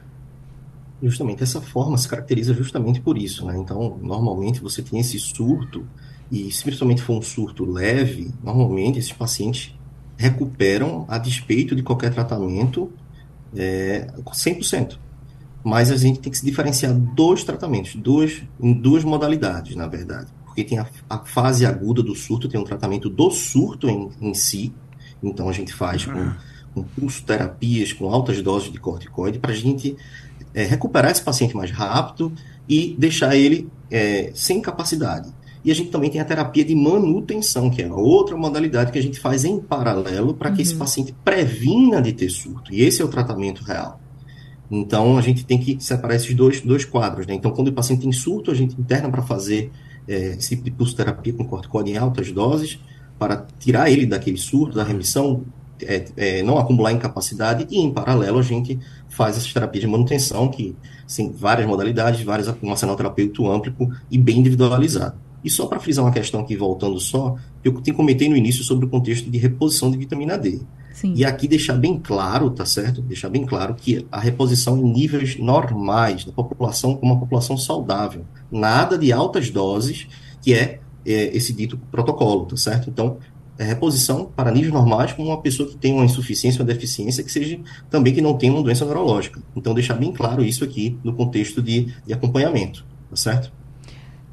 Justamente, 1.02 1.41
essa 1.41 1.60
forma 1.60 1.98
se 1.98 2.08
caracteriza 2.08 2.54
justamente 2.54 3.02
por 3.02 3.18
isso, 3.18 3.46
né? 3.46 3.58
Então, 3.58 3.98
normalmente 4.02 4.62
você 4.62 4.84
tem 4.84 5.00
esse 5.00 5.18
surto, 5.18 5.86
e 6.32 6.52
se 6.52 6.63
principalmente 6.63 7.02
for 7.02 7.18
um 7.18 7.22
surto 7.22 7.65
leve, 7.65 8.32
normalmente 8.44 9.00
esses 9.00 9.12
pacientes 9.12 9.76
recuperam 10.17 11.06
a 11.08 11.17
despeito 11.17 11.75
de 11.75 11.84
qualquer 11.84 12.13
tratamento 12.13 12.91
é, 13.56 14.08
100%. 14.17 14.97
Mas 15.63 15.91
a 15.91 15.97
gente 15.97 16.19
tem 16.19 16.32
que 16.32 16.38
se 16.38 16.45
diferenciar 16.45 16.93
dois 16.93 17.43
tratamentos, 17.43 17.95
duas, 17.95 18.43
em 18.60 18.73
duas 18.73 19.04
modalidades, 19.04 19.75
na 19.75 19.88
verdade. 19.88 20.28
Porque 20.45 20.63
tem 20.63 20.78
a, 20.78 20.88
a 21.10 21.19
fase 21.19 21.65
aguda 21.65 22.04
do 22.04 22.15
surto, 22.15 22.47
tem 22.47 22.60
um 22.60 22.63
tratamento 22.63 23.10
do 23.10 23.32
surto 23.32 23.89
em, 23.89 24.12
em 24.21 24.34
si, 24.34 24.73
então 25.23 25.49
a 25.49 25.51
gente 25.51 25.73
faz 25.73 26.06
com, 26.06 26.32
com 26.73 26.84
pulso 26.84 27.23
terapias, 27.23 27.91
com 27.91 28.10
altas 28.10 28.41
doses 28.41 28.71
de 28.71 28.80
corticoide, 28.80 29.39
para 29.39 29.51
a 29.51 29.56
gente 29.56 29.97
é, 30.54 30.63
recuperar 30.63 31.12
esse 31.12 31.21
paciente 31.21 31.56
mais 31.56 31.71
rápido 31.71 32.32
e 32.69 32.95
deixar 32.97 33.36
ele 33.36 33.69
é, 33.89 34.32
sem 34.36 34.62
capacidade. 34.62 35.34
E 35.65 35.71
a 35.71 35.73
gente 35.73 35.89
também 35.89 36.12
tem 36.12 36.21
a 36.21 36.25
terapia 36.25 36.63
de 36.63 36.75
manutenção, 36.75 37.71
que 37.71 37.82
é 37.82 37.91
outra 37.91 38.38
modalidade 38.38 38.91
que 38.91 38.99
a 38.99 39.01
gente 39.01 39.19
faz 39.19 39.43
em 39.43 39.60
paralelo 39.60 40.36
para 40.36 40.51
que 40.51 40.58
uhum. 40.58 40.62
esse 40.62 40.75
paciente 40.75 41.15
previna 41.25 41.99
de 42.04 42.13
ter 42.13 42.30
surto. 42.30 42.71
E 42.71 42.84
esse 42.84 43.01
é 43.01 43.06
o 43.06 43.08
tratamento 43.08 43.63
real. 43.63 43.99
Então, 44.69 45.17
a 45.17 45.21
gente 45.21 45.43
tem 45.43 45.58
que 45.58 45.84
separar 45.84 46.13
esses 46.13 46.36
dois, 46.36 46.62
dois 46.62 46.86
quadros. 46.86 47.25
Né? 47.25 47.34
Então, 47.34 47.49
quando 47.49 47.69
o 47.69 47.73
paciente 47.73 48.01
tem 48.01 48.12
surto, 48.12 48.51
a 48.51 48.54
gente 48.54 48.80
interna 48.80 49.10
para 49.10 49.23
fazer 49.23 49.71
é, 50.08 50.36
esse 50.38 50.49
tipo 50.49 50.63
de 50.63 50.69
pulsoterapia 50.69 51.34
com 51.34 51.43
corticóide 51.43 51.89
em 51.89 51.97
altas 51.97 52.32
doses, 52.32 52.80
para 53.17 53.47
tirar 53.58 53.89
ele 53.89 54.06
daquele 54.06 54.38
surto, 54.38 54.75
da 54.75 54.84
remissão, 54.84 55.45
é, 55.82 56.06
é, 56.15 56.43
não 56.43 56.60
acumular 56.60 56.91
incapacidade 56.91 57.65
e, 57.71 57.80
em 57.80 57.91
paralelo, 57.91 58.38
a 58.38 58.43
gente 58.43 58.78
faz 59.10 59.36
essas 59.36 59.51
terapias 59.51 59.84
de 59.84 59.89
manutenção, 59.89 60.47
que 60.47 60.75
tem 61.15 61.32
várias 61.32 61.67
modalidades, 61.67 62.21
várias, 62.21 62.54
um 62.62 62.69
arsenal 62.69 62.95
terapêutico 62.95 63.49
amplo 63.49 63.89
e 64.12 64.17
bem 64.19 64.38
individualizado. 64.38 65.25
E 65.46 65.50
só 65.52 65.68
para 65.68 65.80
frisar 65.80 66.04
uma 66.04 66.12
questão 66.12 66.42
aqui, 66.42 66.58
voltando 66.58 67.00
só, 67.00 67.36
eu 67.64 67.80
te 67.80 67.94
comentei 67.94 68.28
no 68.28 68.36
início 68.36 68.64
sobre 68.64 68.88
o 68.88 68.90
contexto 68.90 69.30
de 69.30 69.38
reposição 69.38 69.92
de 69.92 69.98
vitamina 69.98 70.40
D. 70.40 70.60
Sim. 70.92 71.14
E 71.16 71.24
aqui 71.24 71.48
deixar 71.48 71.74
bem 71.74 72.00
claro, 72.00 72.50
tá 72.50 72.66
certo? 72.66 73.00
Deixar 73.00 73.30
bem 73.30 73.46
claro 73.46 73.76
que 73.76 74.08
a 74.12 74.20
reposição 74.20 74.76
em 74.76 74.92
níveis 74.92 75.38
normais 75.38 76.26
da 76.26 76.32
população, 76.32 76.96
como 76.96 77.14
uma 77.14 77.20
população 77.20 77.56
saudável. 77.60 78.26
Nada 78.52 78.98
de 78.98 79.14
altas 79.14 79.52
doses, 79.52 80.08
que 80.42 80.52
é, 80.52 80.80
é 81.06 81.38
esse 81.38 81.54
dito 81.54 81.78
protocolo, 81.92 82.46
tá 82.46 82.58
certo? 82.58 82.90
Então, 82.90 83.18
é, 83.56 83.64
reposição 83.64 84.26
para 84.26 84.50
níveis 84.52 84.74
normais 84.74 85.14
com 85.14 85.26
uma 85.26 85.40
pessoa 85.42 85.70
que 85.70 85.78
tem 85.78 85.94
uma 85.94 86.06
insuficiência, 86.06 86.60
uma 86.60 86.66
deficiência, 86.66 87.24
que 87.24 87.32
seja 87.32 87.60
também 87.88 88.16
que 88.16 88.22
não 88.22 88.36
tenha 88.36 88.52
uma 88.52 88.64
doença 88.64 88.84
neurológica. 88.84 89.40
Então, 89.56 89.76
deixar 89.76 89.94
bem 89.94 90.12
claro 90.12 90.44
isso 90.44 90.64
aqui 90.64 90.98
no 91.04 91.14
contexto 91.14 91.62
de, 91.62 91.94
de 92.04 92.14
acompanhamento, 92.14 92.84
tá 93.12 93.16
certo? 93.16 93.52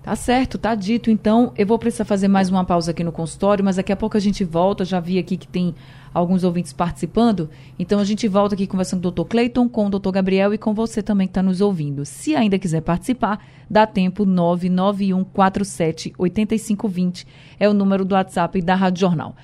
Tá 0.02 0.16
certo, 0.16 0.58
tá 0.58 0.74
dito. 0.74 1.10
Então, 1.10 1.52
eu 1.56 1.64
vou 1.64 1.78
precisar 1.78 2.04
fazer 2.04 2.26
mais 2.26 2.50
uma 2.50 2.64
pausa 2.64 2.90
aqui 2.90 3.04
no 3.04 3.12
consultório, 3.12 3.64
mas 3.64 3.76
daqui 3.76 3.92
a 3.92 3.96
pouco 3.96 4.16
a 4.16 4.20
gente 4.20 4.42
volta. 4.42 4.84
Já 4.84 4.98
vi 4.98 5.16
aqui 5.16 5.36
que 5.36 5.46
tem 5.46 5.76
alguns 6.12 6.42
ouvintes 6.42 6.72
participando. 6.72 7.48
Então, 7.78 8.00
a 8.00 8.04
gente 8.04 8.26
volta 8.26 8.56
aqui 8.56 8.66
conversando 8.66 9.00
com 9.00 9.08
o 9.08 9.12
doutor 9.12 9.26
Cleiton, 9.26 9.68
com 9.68 9.86
o 9.86 9.90
doutor 9.90 10.10
Gabriel 10.10 10.52
e 10.52 10.58
com 10.58 10.74
você 10.74 11.00
também 11.02 11.28
que 11.28 11.30
está 11.30 11.42
nos 11.42 11.60
ouvindo. 11.60 12.04
Se 12.04 12.34
ainda 12.34 12.58
quiser 12.58 12.80
participar, 12.80 13.46
dá 13.70 13.86
tempo 13.86 14.26
991478520 14.26 17.24
é 17.60 17.68
o 17.68 17.72
número 17.72 18.04
do 18.04 18.16
WhatsApp 18.16 18.60
da 18.60 18.74
Rádio 18.74 19.02
Jornal. 19.02 19.36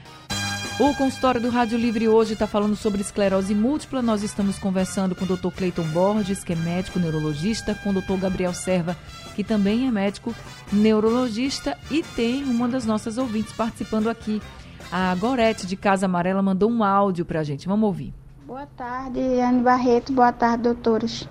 O 0.80 0.94
consultório 0.94 1.40
do 1.40 1.50
Rádio 1.50 1.76
Livre 1.76 2.06
hoje 2.06 2.34
está 2.34 2.46
falando 2.46 2.76
sobre 2.76 3.00
esclerose 3.00 3.52
múltipla. 3.52 4.00
Nós 4.00 4.22
estamos 4.22 4.60
conversando 4.60 5.12
com 5.12 5.24
o 5.24 5.36
Dr. 5.36 5.48
Cleiton 5.48 5.82
Borges, 5.88 6.44
que 6.44 6.52
é 6.52 6.56
médico 6.56 7.00
neurologista, 7.00 7.74
com 7.74 7.90
o 7.90 7.94
Dr. 7.94 8.16
Gabriel 8.20 8.54
Serva, 8.54 8.96
que 9.34 9.42
também 9.42 9.88
é 9.88 9.90
médico 9.90 10.32
neurologista 10.72 11.76
e 11.90 12.04
tem 12.04 12.44
uma 12.44 12.68
das 12.68 12.86
nossas 12.86 13.18
ouvintes 13.18 13.52
participando 13.54 14.08
aqui. 14.08 14.40
A 14.92 15.12
Gorete 15.16 15.66
de 15.66 15.76
Casa 15.76 16.06
Amarela 16.06 16.40
mandou 16.42 16.70
um 16.70 16.84
áudio 16.84 17.24
para 17.24 17.40
a 17.40 17.42
gente. 17.42 17.66
Vamos 17.66 17.84
ouvir. 17.84 18.14
Boa 18.46 18.66
tarde, 18.66 19.18
Anne 19.18 19.64
Barreto. 19.64 20.12
Boa 20.12 20.32
tarde, 20.32 20.62
doutores. 20.62 21.28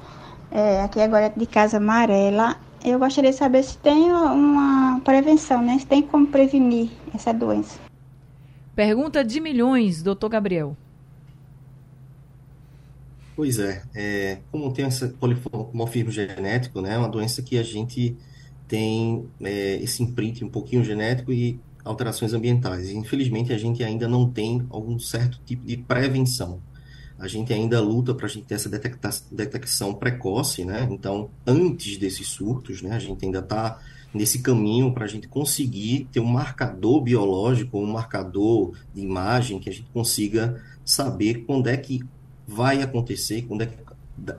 É, 0.51 0.81
aqui 0.81 0.99
é 0.99 1.05
a 1.05 1.07
Gorete 1.07 1.39
de 1.39 1.45
Casa 1.45 1.77
Amarela. 1.77 2.57
Eu 2.83 2.99
gostaria 2.99 3.31
de 3.31 3.37
saber 3.37 3.63
se 3.63 3.77
tem 3.77 4.11
uma 4.11 4.99
prevenção, 5.05 5.61
né? 5.61 5.79
Se 5.79 5.87
tem 5.87 6.01
como 6.01 6.27
prevenir 6.27 6.89
essa 7.15 7.33
doença. 7.33 7.86
Pergunta 8.77 9.23
de 9.25 9.39
milhões, 9.39 10.03
doutor 10.03 10.29
Gabriel. 10.29 10.77
Pois 13.35 13.57
é, 13.57 13.81
é 13.95 14.37
como 14.51 14.71
tem 14.71 14.85
esse 14.85 15.07
polimorfismo 15.07 16.11
genético, 16.11 16.79
né, 16.79 16.93
é 16.93 16.97
uma 16.99 17.09
doença 17.09 17.41
que 17.41 17.57
a 17.57 17.63
gente 17.63 18.15
tem 18.67 19.25
é, 19.41 19.77
esse 19.77 20.03
imprint 20.03 20.45
um 20.45 20.49
pouquinho 20.49 20.83
genético 20.83 21.33
e 21.33 21.59
alterações 21.83 22.33
ambientais. 22.33 22.91
infelizmente, 22.91 23.51
a 23.51 23.57
gente 23.57 23.83
ainda 23.83 24.07
não 24.07 24.29
tem 24.29 24.63
algum 24.69 24.99
certo 24.99 25.41
tipo 25.43 25.65
de 25.65 25.77
prevenção. 25.77 26.61
A 27.17 27.27
gente 27.27 27.51
ainda 27.51 27.81
luta 27.81 28.13
para 28.13 28.27
a 28.27 28.29
gente 28.29 28.45
ter 28.45 28.53
essa 28.53 28.69
detecção 29.31 29.91
precoce, 29.91 30.63
né? 30.63 30.87
Então, 30.91 31.31
antes 31.47 31.97
desses 31.97 32.27
surtos, 32.27 32.83
né, 32.83 32.91
a 32.91 32.99
gente 32.99 33.25
ainda 33.25 33.39
está 33.39 33.79
nesse 34.17 34.39
caminho 34.39 34.91
para 34.93 35.05
a 35.05 35.07
gente 35.07 35.27
conseguir 35.27 36.07
ter 36.11 36.19
um 36.19 36.25
marcador 36.25 37.01
biológico, 37.01 37.79
um 37.79 37.85
marcador 37.85 38.73
de 38.93 39.01
imagem 39.01 39.59
que 39.59 39.69
a 39.69 39.73
gente 39.73 39.89
consiga 39.93 40.61
saber 40.83 41.45
quando 41.45 41.67
é 41.67 41.77
que 41.77 42.03
vai 42.47 42.81
acontecer, 42.81 43.43
quando 43.43 43.61
é 43.61 43.65
que 43.67 43.77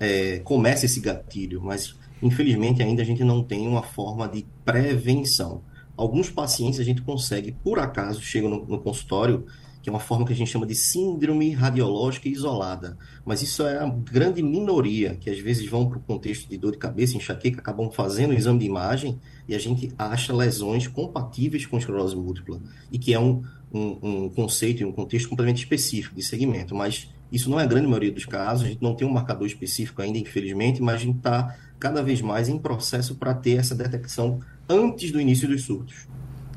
é, 0.00 0.38
começa 0.40 0.86
esse 0.86 1.00
gatilho, 1.00 1.62
mas 1.62 1.94
infelizmente 2.22 2.82
ainda 2.82 3.02
a 3.02 3.04
gente 3.04 3.22
não 3.22 3.42
tem 3.42 3.66
uma 3.66 3.82
forma 3.82 4.28
de 4.28 4.44
prevenção. 4.64 5.62
Alguns 5.96 6.30
pacientes 6.30 6.80
a 6.80 6.84
gente 6.84 7.02
consegue, 7.02 7.52
por 7.52 7.78
acaso, 7.78 8.20
chegam 8.20 8.50
no, 8.50 8.66
no 8.66 8.78
consultório 8.80 9.46
que 9.82 9.88
é 9.88 9.92
uma 9.92 10.00
forma 10.00 10.26
que 10.26 10.32
a 10.32 10.36
gente 10.36 10.50
chama 10.50 10.66
de 10.66 10.74
síndrome 10.74 11.52
radiológica 11.52 12.28
isolada. 12.28 12.96
Mas 13.24 13.42
isso 13.42 13.62
é 13.66 13.78
a 13.78 13.86
grande 13.88 14.42
minoria, 14.42 15.16
que 15.16 15.30
às 15.30 15.38
vezes 15.38 15.68
vão 15.68 15.88
para 15.88 15.98
o 15.98 16.00
contexto 16.00 16.48
de 16.48 16.56
dor 16.56 16.72
de 16.72 16.78
cabeça, 16.78 17.16
enxaqueca, 17.16 17.60
acabam 17.60 17.90
fazendo 17.90 18.30
o 18.30 18.34
exame 18.34 18.58
de 18.58 18.66
imagem 18.66 19.18
e 19.48 19.54
a 19.54 19.58
gente 19.58 19.92
acha 19.98 20.34
lesões 20.34 20.86
compatíveis 20.86 21.64
com 21.64 21.78
esclerose 21.78 22.16
múltipla, 22.16 22.60
e 22.92 22.98
que 22.98 23.14
é 23.14 23.20
um, 23.20 23.42
um, 23.72 23.98
um 24.02 24.28
conceito 24.28 24.82
e 24.82 24.84
um 24.84 24.92
contexto 24.92 25.28
completamente 25.28 25.62
específico 25.62 26.14
de 26.14 26.22
segmento. 26.22 26.74
Mas 26.74 27.08
isso 27.30 27.48
não 27.48 27.60
é 27.60 27.62
a 27.62 27.66
grande 27.66 27.86
maioria 27.86 28.12
dos 28.12 28.24
casos, 28.24 28.64
a 28.64 28.68
gente 28.68 28.82
não 28.82 28.94
tem 28.94 29.06
um 29.06 29.12
marcador 29.12 29.46
específico 29.46 30.02
ainda, 30.02 30.18
infelizmente, 30.18 30.82
mas 30.82 30.96
a 30.96 30.98
gente 30.98 31.18
está 31.18 31.56
cada 31.78 32.02
vez 32.02 32.20
mais 32.20 32.48
em 32.48 32.58
processo 32.58 33.14
para 33.14 33.34
ter 33.34 33.58
essa 33.58 33.74
detecção 33.74 34.40
antes 34.68 35.12
do 35.12 35.20
início 35.20 35.48
dos 35.48 35.62
surtos. 35.62 36.08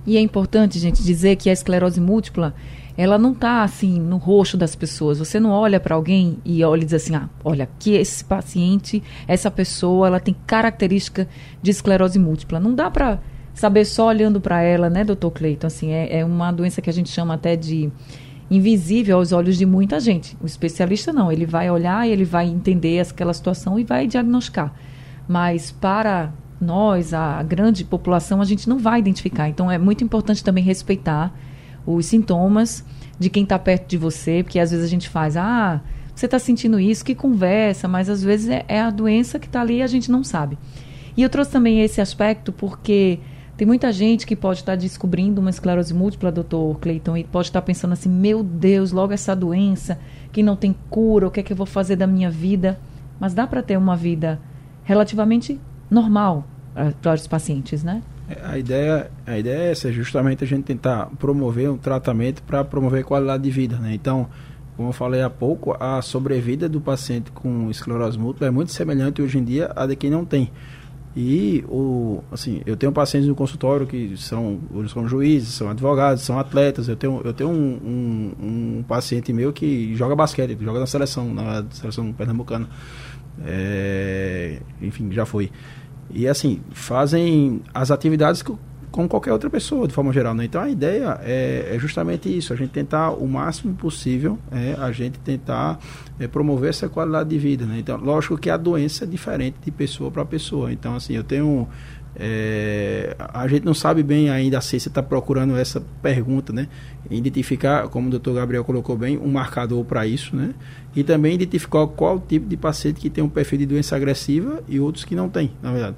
E 0.05 0.17
é 0.17 0.19
importante, 0.19 0.79
gente, 0.79 1.03
dizer 1.03 1.35
que 1.35 1.49
a 1.49 1.53
esclerose 1.53 2.01
múltipla 2.01 2.55
ela 2.97 3.17
não 3.17 3.31
está 3.31 3.63
assim 3.63 3.99
no 3.99 4.17
rosto 4.17 4.57
das 4.57 4.75
pessoas. 4.75 5.19
Você 5.19 5.39
não 5.39 5.51
olha 5.51 5.79
para 5.79 5.95
alguém 5.95 6.37
e 6.45 6.63
olha 6.63 6.81
e 6.81 6.85
diz 6.85 6.93
assim: 6.93 7.15
ah, 7.15 7.29
olha, 7.43 7.69
que 7.79 7.91
esse 7.91 8.23
paciente, 8.23 9.01
essa 9.27 9.49
pessoa, 9.49 10.07
ela 10.07 10.19
tem 10.19 10.35
característica 10.45 11.27
de 11.61 11.71
esclerose 11.71 12.19
múltipla. 12.19 12.59
Não 12.59 12.73
dá 12.73 12.89
para 12.89 13.19
saber 13.53 13.85
só 13.85 14.07
olhando 14.07 14.39
para 14.39 14.61
ela, 14.61 14.89
né, 14.89 15.03
doutor 15.03 15.31
Cleiton? 15.31 15.67
Assim, 15.67 15.91
é, 15.91 16.19
é 16.19 16.25
uma 16.25 16.51
doença 16.51 16.81
que 16.81 16.89
a 16.89 16.93
gente 16.93 17.09
chama 17.09 17.33
até 17.33 17.55
de 17.55 17.91
invisível 18.49 19.17
aos 19.17 19.31
olhos 19.31 19.57
de 19.57 19.65
muita 19.65 19.99
gente. 19.99 20.37
O 20.41 20.45
especialista 20.45 21.13
não, 21.13 21.31
ele 21.31 21.45
vai 21.45 21.71
olhar 21.71 22.05
ele 22.07 22.25
vai 22.25 22.47
entender 22.47 22.99
aquela 22.99 23.33
situação 23.33 23.79
e 23.79 23.83
vai 23.85 24.07
diagnosticar. 24.07 24.73
Mas 25.27 25.71
para 25.71 26.33
nós, 26.59 27.13
a 27.13 27.41
grande 27.41 27.85
população, 27.85 28.41
a 28.41 28.45
gente 28.45 28.67
não 28.67 28.77
vai 28.77 28.99
identificar. 28.99 29.47
Então 29.47 29.71
é 29.71 29.77
muito 29.77 30.03
importante 30.03 30.43
também 30.43 30.63
respeitar 30.63 31.33
os 31.85 32.05
sintomas 32.05 32.83
de 33.19 33.29
quem 33.29 33.43
está 33.43 33.57
perto 33.59 33.87
de 33.87 33.97
você, 33.97 34.43
porque 34.43 34.59
às 34.59 34.71
vezes 34.71 34.85
a 34.85 34.89
gente 34.89 35.09
faz, 35.09 35.37
ah, 35.37 35.81
você 36.13 36.25
está 36.25 36.39
sentindo 36.39 36.79
isso, 36.79 37.05
que 37.05 37.15
conversa, 37.15 37.87
mas 37.87 38.09
às 38.09 38.23
vezes 38.23 38.49
é, 38.49 38.65
é 38.67 38.81
a 38.81 38.89
doença 38.89 39.39
que 39.39 39.47
está 39.47 39.61
ali 39.61 39.77
e 39.77 39.81
a 39.81 39.87
gente 39.87 40.11
não 40.11 40.23
sabe. 40.23 40.57
E 41.15 41.21
eu 41.21 41.29
trouxe 41.29 41.51
também 41.51 41.81
esse 41.81 41.99
aspecto 41.99 42.51
porque 42.51 43.19
tem 43.57 43.67
muita 43.67 43.91
gente 43.91 44.25
que 44.25 44.35
pode 44.35 44.59
estar 44.59 44.73
tá 44.73 44.75
descobrindo 44.75 45.39
uma 45.39 45.49
esclerose 45.49 45.93
múltipla, 45.93 46.31
doutor 46.31 46.79
Cleiton, 46.79 47.17
e 47.17 47.23
pode 47.23 47.49
estar 47.49 47.61
tá 47.61 47.65
pensando 47.65 47.93
assim, 47.93 48.09
meu 48.09 48.43
Deus, 48.43 48.91
logo 48.91 49.13
essa 49.13 49.35
doença 49.35 49.99
que 50.31 50.41
não 50.41 50.55
tem 50.55 50.75
cura, 50.89 51.27
o 51.27 51.31
que 51.31 51.39
é 51.39 51.43
que 51.43 51.53
eu 51.53 51.57
vou 51.57 51.65
fazer 51.65 51.95
da 51.95 52.07
minha 52.07 52.29
vida? 52.29 52.79
Mas 53.19 53.33
dá 53.33 53.45
para 53.45 53.61
ter 53.61 53.77
uma 53.77 53.95
vida 53.95 54.39
relativamente 54.83 55.59
normal 55.89 56.47
uh, 56.75 56.95
para 57.01 57.13
os 57.13 57.27
pacientes, 57.27 57.83
né? 57.83 58.01
A 58.43 58.57
ideia, 58.57 59.11
a 59.25 59.37
ideia 59.37 59.67
é 59.67 59.71
essa, 59.71 59.89
é 59.89 59.91
justamente 59.91 60.43
a 60.43 60.47
gente 60.47 60.63
tentar 60.63 61.07
promover 61.19 61.69
um 61.69 61.77
tratamento 61.77 62.43
para 62.43 62.63
promover 62.63 63.03
qualidade 63.03 63.43
de 63.43 63.51
vida, 63.51 63.77
né? 63.77 63.93
Então, 63.93 64.27
como 64.75 64.89
eu 64.89 64.93
falei 64.93 65.21
há 65.21 65.29
pouco, 65.29 65.75
a 65.79 66.01
sobrevida 66.01 66.67
do 66.67 66.81
paciente 66.81 67.31
com 67.31 67.69
esclerose 67.69 68.17
múltipla 68.17 68.47
é 68.47 68.51
muito 68.51 68.71
semelhante 68.71 69.21
hoje 69.21 69.37
em 69.37 69.43
dia 69.43 69.71
à 69.75 69.85
de 69.85 69.95
quem 69.95 70.09
não 70.09 70.25
tem. 70.25 70.51
E 71.15 71.63
o, 71.67 72.23
assim, 72.31 72.61
eu 72.65 72.77
tenho 72.77 72.91
pacientes 72.91 73.27
no 73.27 73.35
consultório 73.35 73.85
que 73.85 74.15
são, 74.15 74.59
são 74.87 75.07
juízes, 75.07 75.49
são 75.49 75.69
advogados, 75.69 76.23
são 76.23 76.39
atletas. 76.39 76.87
Eu 76.87 76.95
tenho, 76.95 77.21
eu 77.25 77.33
tenho 77.33 77.49
um, 77.49 78.33
um, 78.41 78.77
um 78.79 78.83
paciente 78.87 79.33
meu 79.33 79.51
que 79.51 79.93
joga 79.95 80.15
basquete, 80.15 80.57
joga 80.61 80.79
na 80.79 80.87
seleção, 80.87 81.33
na 81.33 81.65
seleção 81.71 82.13
pernambucana. 82.13 82.69
É, 83.45 84.61
enfim, 84.81 85.11
já 85.11 85.25
foi. 85.25 85.51
E 86.09 86.27
assim, 86.27 86.61
fazem 86.71 87.61
as 87.73 87.91
atividades 87.91 88.43
como 88.91 89.07
qualquer 89.07 89.31
outra 89.31 89.49
pessoa, 89.49 89.87
de 89.87 89.93
forma 89.93 90.11
geral. 90.11 90.35
Né? 90.35 90.45
Então 90.45 90.61
a 90.61 90.69
ideia 90.69 91.19
é, 91.23 91.71
é, 91.73 91.79
justamente 91.79 92.35
isso, 92.35 92.51
a 92.51 92.55
gente 92.55 92.71
tentar 92.71 93.11
o 93.11 93.27
máximo 93.27 93.73
possível, 93.73 94.37
é, 94.51 94.75
a 94.77 94.91
gente 94.91 95.17
tentar 95.19 95.79
é, 96.19 96.27
promover 96.27 96.69
essa 96.69 96.89
qualidade 96.89 97.29
de 97.29 97.37
vida. 97.37 97.65
Né? 97.65 97.79
Então, 97.79 97.97
lógico 97.97 98.37
que 98.37 98.49
a 98.49 98.57
doença 98.57 99.05
é 99.05 99.07
diferente 99.07 99.55
de 99.63 99.71
pessoa 99.71 100.11
para 100.11 100.25
pessoa. 100.25 100.71
Então, 100.71 100.95
assim, 100.95 101.13
eu 101.13 101.23
tenho. 101.23 101.67
É, 102.15 103.15
a 103.17 103.47
gente 103.47 103.65
não 103.65 103.73
sabe 103.73 104.03
bem 104.03 104.29
ainda, 104.29 104.57
a 104.57 104.61
ciência 104.61 104.89
está 104.89 105.01
procurando 105.01 105.55
essa 105.55 105.81
pergunta, 106.01 106.51
né? 106.51 106.67
Identificar, 107.09 107.87
como 107.87 108.07
o 108.07 108.11
doutor 108.11 108.35
Gabriel 108.35 108.63
colocou 108.63 108.97
bem, 108.97 109.17
um 109.17 109.31
marcador 109.31 109.83
para 109.85 110.05
isso, 110.05 110.35
né? 110.35 110.53
E 110.95 111.03
também 111.03 111.35
identificar 111.35 111.87
qual 111.87 112.19
tipo 112.19 112.47
de 112.47 112.57
paciente 112.57 112.99
que 112.99 113.09
tem 113.09 113.23
um 113.23 113.29
perfil 113.29 113.59
de 113.59 113.65
doença 113.65 113.95
agressiva 113.95 114.61
e 114.67 114.79
outros 114.79 115.05
que 115.05 115.15
não 115.15 115.29
tem, 115.29 115.51
na 115.61 115.71
verdade. 115.71 115.95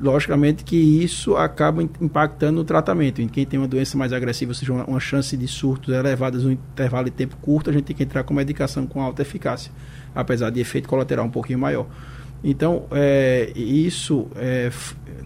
Logicamente 0.00 0.64
que 0.64 0.76
isso 0.76 1.36
acaba 1.36 1.82
impactando 1.82 2.54
no 2.54 2.64
tratamento. 2.64 3.20
Em 3.20 3.28
quem 3.28 3.44
tem 3.44 3.60
uma 3.60 3.68
doença 3.68 3.98
mais 3.98 4.14
agressiva, 4.14 4.52
ou 4.52 4.54
seja, 4.54 4.72
uma, 4.72 4.84
uma 4.86 5.00
chance 5.00 5.36
de 5.36 5.46
surtos 5.46 5.94
elevadas 5.94 6.44
no 6.44 6.52
intervalo 6.52 7.04
de 7.04 7.10
tempo 7.10 7.36
curto, 7.36 7.68
a 7.68 7.72
gente 7.72 7.84
tem 7.84 7.94
que 7.94 8.02
entrar 8.02 8.22
com 8.22 8.32
medicação 8.32 8.86
com 8.86 9.02
alta 9.02 9.20
eficácia, 9.20 9.70
apesar 10.14 10.48
de 10.48 10.58
efeito 10.58 10.88
colateral 10.88 11.26
um 11.26 11.30
pouquinho 11.30 11.58
maior. 11.58 11.86
Então, 12.42 12.84
é, 12.92 13.50
isso 13.56 14.28
é, 14.36 14.70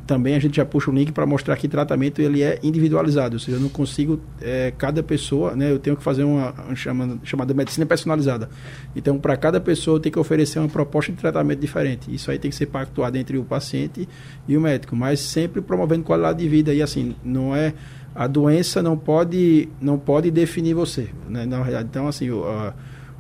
também 0.06 0.34
a 0.34 0.38
gente 0.38 0.56
já 0.56 0.64
puxa 0.64 0.90
o 0.90 0.94
link 0.94 1.12
para 1.12 1.26
mostrar 1.26 1.56
que 1.56 1.68
tratamento 1.68 2.20
ele 2.20 2.42
é 2.42 2.58
individualizado, 2.62 3.36
ou 3.36 3.38
seja, 3.38 3.56
eu 3.56 3.60
não 3.60 3.68
consigo, 3.68 4.20
é, 4.40 4.72
cada 4.76 5.02
pessoa, 5.02 5.54
né, 5.54 5.70
eu 5.70 5.78
tenho 5.78 5.96
que 5.96 6.02
fazer 6.02 6.24
uma, 6.24 6.52
uma 6.52 6.76
chamada, 6.76 7.18
chamada 7.22 7.54
medicina 7.54 7.86
personalizada. 7.86 8.48
Então, 8.96 9.18
para 9.18 9.36
cada 9.36 9.60
pessoa, 9.60 9.96
eu 9.96 10.00
tenho 10.00 10.12
que 10.12 10.18
oferecer 10.18 10.58
uma 10.58 10.68
proposta 10.68 11.12
de 11.12 11.18
tratamento 11.18 11.60
diferente. 11.60 12.12
Isso 12.12 12.30
aí 12.30 12.38
tem 12.38 12.50
que 12.50 12.56
ser 12.56 12.66
pactuado 12.66 13.16
entre 13.18 13.36
o 13.38 13.44
paciente 13.44 14.08
e 14.48 14.56
o 14.56 14.60
médico, 14.60 14.96
mas 14.96 15.20
sempre 15.20 15.60
promovendo 15.60 16.04
qualidade 16.04 16.38
de 16.38 16.48
vida. 16.48 16.74
E 16.74 16.82
assim, 16.82 17.14
não 17.24 17.54
é. 17.54 17.74
A 18.14 18.26
doença 18.26 18.82
não 18.82 18.96
pode, 18.96 19.70
não 19.80 19.98
pode 19.98 20.30
definir 20.30 20.74
você. 20.74 21.08
Né, 21.28 21.46
na 21.46 21.58
realidade, 21.58 21.88
então, 21.90 22.08
assim, 22.08 22.30
o, 22.30 22.44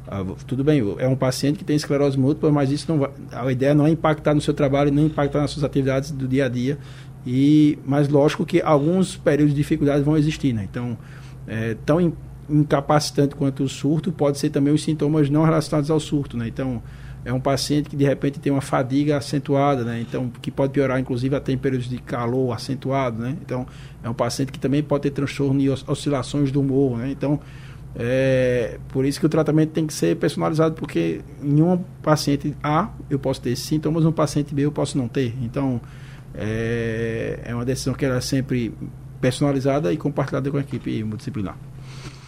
ah, 0.06 0.24
tudo 0.46 0.64
bem, 0.64 0.82
é 0.98 1.06
um 1.06 1.16
paciente 1.16 1.58
que 1.58 1.64
tem 1.64 1.76
esclerose 1.76 2.18
múltipla, 2.18 2.50
mas 2.50 2.70
isso 2.70 2.90
não 2.90 2.98
vai, 2.98 3.10
a 3.30 3.50
ideia 3.52 3.74
não 3.74 3.86
é 3.86 3.90
impactar 3.90 4.34
no 4.34 4.40
seu 4.40 4.52
trabalho, 4.52 4.90
nem 4.90 5.06
impactar 5.06 5.40
nas 5.40 5.50
suas 5.50 5.64
atividades 5.64 6.10
do 6.10 6.26
dia 6.26 6.46
a 6.46 6.48
dia. 6.48 6.78
E, 7.26 7.78
mas 7.86 8.08
lógico 8.08 8.44
que 8.44 8.60
alguns 8.60 9.16
períodos 9.16 9.54
de 9.54 9.60
dificuldade 9.60 10.02
vão 10.02 10.16
existir, 10.16 10.52
né? 10.52 10.66
Então, 10.68 10.98
é, 11.46 11.76
tão 11.86 12.12
incapacitante 12.50 13.34
quanto 13.36 13.62
o 13.62 13.68
surto, 13.68 14.10
pode 14.10 14.38
ser 14.38 14.50
também 14.50 14.74
os 14.74 14.82
sintomas 14.82 15.30
não 15.30 15.44
relacionados 15.44 15.90
ao 15.90 16.00
surto, 16.00 16.36
né? 16.36 16.48
Então, 16.48 16.82
é 17.24 17.32
um 17.32 17.40
paciente 17.40 17.88
que 17.88 17.96
de 17.96 18.04
repente 18.04 18.40
tem 18.40 18.50
uma 18.50 18.60
fadiga 18.60 19.16
acentuada, 19.16 19.84
né? 19.84 20.00
Então, 20.00 20.28
que 20.42 20.50
pode 20.50 20.72
piorar 20.72 20.98
inclusive 20.98 21.34
até 21.36 21.52
em 21.52 21.58
períodos 21.58 21.88
de 21.88 21.98
calor 21.98 22.52
acentuado, 22.52 23.22
né? 23.22 23.36
Então, 23.40 23.64
é 24.02 24.10
um 24.10 24.14
paciente 24.14 24.50
que 24.50 24.58
também 24.58 24.82
pode 24.82 25.02
ter 25.02 25.10
transtorno 25.10 25.60
e 25.60 25.70
oscilações 25.70 26.50
do 26.50 26.60
humor, 26.60 26.98
né? 26.98 27.10
Então, 27.10 27.38
é, 27.94 28.78
por 28.88 29.04
isso 29.04 29.20
que 29.20 29.26
o 29.26 29.28
tratamento 29.28 29.70
tem 29.70 29.86
que 29.86 29.92
ser 29.92 30.16
personalizado, 30.16 30.74
porque 30.74 31.20
em 31.42 31.62
um 31.62 31.78
paciente 32.02 32.56
A 32.62 32.90
eu 33.10 33.18
posso 33.18 33.40
ter 33.40 33.54
sintomas, 33.56 34.04
no 34.04 34.12
paciente 34.12 34.54
B 34.54 34.62
eu 34.62 34.72
posso 34.72 34.96
não 34.96 35.08
ter. 35.08 35.34
Então, 35.42 35.80
é, 36.34 37.40
é 37.44 37.54
uma 37.54 37.64
decisão 37.64 37.92
que 37.94 38.04
ela 38.04 38.16
é 38.16 38.20
sempre 38.20 38.72
personalizada 39.20 39.92
e 39.92 39.96
compartilhada 39.96 40.50
com 40.50 40.56
a 40.56 40.60
equipe 40.60 41.02
multidisciplinar. 41.04 41.56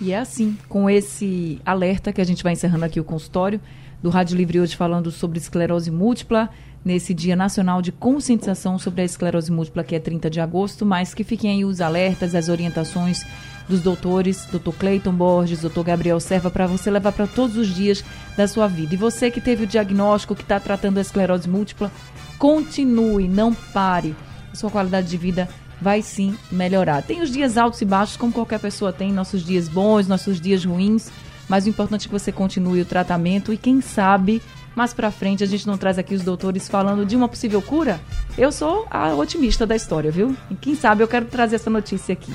E 0.00 0.12
é 0.12 0.18
assim, 0.18 0.56
com 0.68 0.90
esse 0.90 1.60
alerta 1.64 2.12
que 2.12 2.20
a 2.20 2.24
gente 2.24 2.42
vai 2.42 2.52
encerrando 2.52 2.84
aqui 2.84 3.00
o 3.00 3.04
consultório 3.04 3.60
do 4.02 4.10
Rádio 4.10 4.36
Livre 4.36 4.60
hoje 4.60 4.76
falando 4.76 5.10
sobre 5.10 5.38
esclerose 5.38 5.90
múltipla, 5.90 6.50
nesse 6.84 7.14
Dia 7.14 7.34
Nacional 7.34 7.80
de 7.80 7.90
Conscientização 7.90 8.78
sobre 8.78 9.00
a 9.00 9.04
Esclerose 9.04 9.50
Múltipla, 9.50 9.82
que 9.82 9.94
é 9.94 9.98
30 9.98 10.28
de 10.28 10.40
agosto, 10.40 10.84
mas 10.84 11.14
que 11.14 11.24
fiquem 11.24 11.50
aí 11.50 11.64
os 11.64 11.80
alertas, 11.80 12.34
as 12.34 12.48
orientações 12.48 13.24
dos 13.68 13.80
doutores, 13.80 14.46
Dr. 14.52 14.72
Cleiton 14.78 15.12
Borges, 15.12 15.60
Dr. 15.60 15.82
Gabriel 15.82 16.20
Serva, 16.20 16.50
para 16.50 16.66
você 16.66 16.90
levar 16.90 17.12
para 17.12 17.26
todos 17.26 17.56
os 17.56 17.68
dias 17.68 18.04
da 18.36 18.46
sua 18.46 18.66
vida. 18.68 18.94
E 18.94 18.98
você 18.98 19.30
que 19.30 19.40
teve 19.40 19.64
o 19.64 19.66
diagnóstico, 19.66 20.34
que 20.34 20.42
está 20.42 20.60
tratando 20.60 20.98
a 20.98 21.00
esclerose 21.00 21.48
múltipla, 21.48 21.90
continue, 22.38 23.28
não 23.28 23.54
pare. 23.54 24.14
A 24.52 24.56
sua 24.56 24.70
qualidade 24.70 25.08
de 25.08 25.16
vida 25.16 25.48
vai 25.80 26.02
sim 26.02 26.36
melhorar. 26.50 27.02
Tem 27.02 27.20
os 27.20 27.30
dias 27.30 27.58
altos 27.58 27.80
e 27.80 27.84
baixos, 27.84 28.16
como 28.16 28.32
qualquer 28.32 28.60
pessoa 28.60 28.92
tem, 28.92 29.12
nossos 29.12 29.44
dias 29.44 29.68
bons, 29.68 30.06
nossos 30.06 30.40
dias 30.40 30.64
ruins, 30.64 31.10
mas 31.48 31.66
o 31.66 31.68
importante 31.68 32.06
é 32.06 32.08
que 32.08 32.12
você 32.12 32.32
continue 32.32 32.80
o 32.80 32.86
tratamento 32.86 33.52
e 33.52 33.56
quem 33.56 33.80
sabe 33.80 34.40
mais 34.74 34.92
para 34.92 35.10
frente 35.10 35.44
a 35.44 35.46
gente 35.46 35.66
não 35.66 35.78
traz 35.78 35.98
aqui 35.98 36.14
os 36.14 36.22
doutores 36.22 36.68
falando 36.68 37.04
de 37.04 37.14
uma 37.14 37.28
possível 37.28 37.62
cura? 37.62 38.00
Eu 38.36 38.50
sou 38.50 38.86
a 38.90 39.14
otimista 39.14 39.66
da 39.66 39.76
história, 39.76 40.10
viu? 40.10 40.36
E 40.50 40.54
quem 40.54 40.74
sabe 40.74 41.02
eu 41.02 41.08
quero 41.08 41.26
trazer 41.26 41.56
essa 41.56 41.70
notícia 41.70 42.12
aqui. 42.12 42.32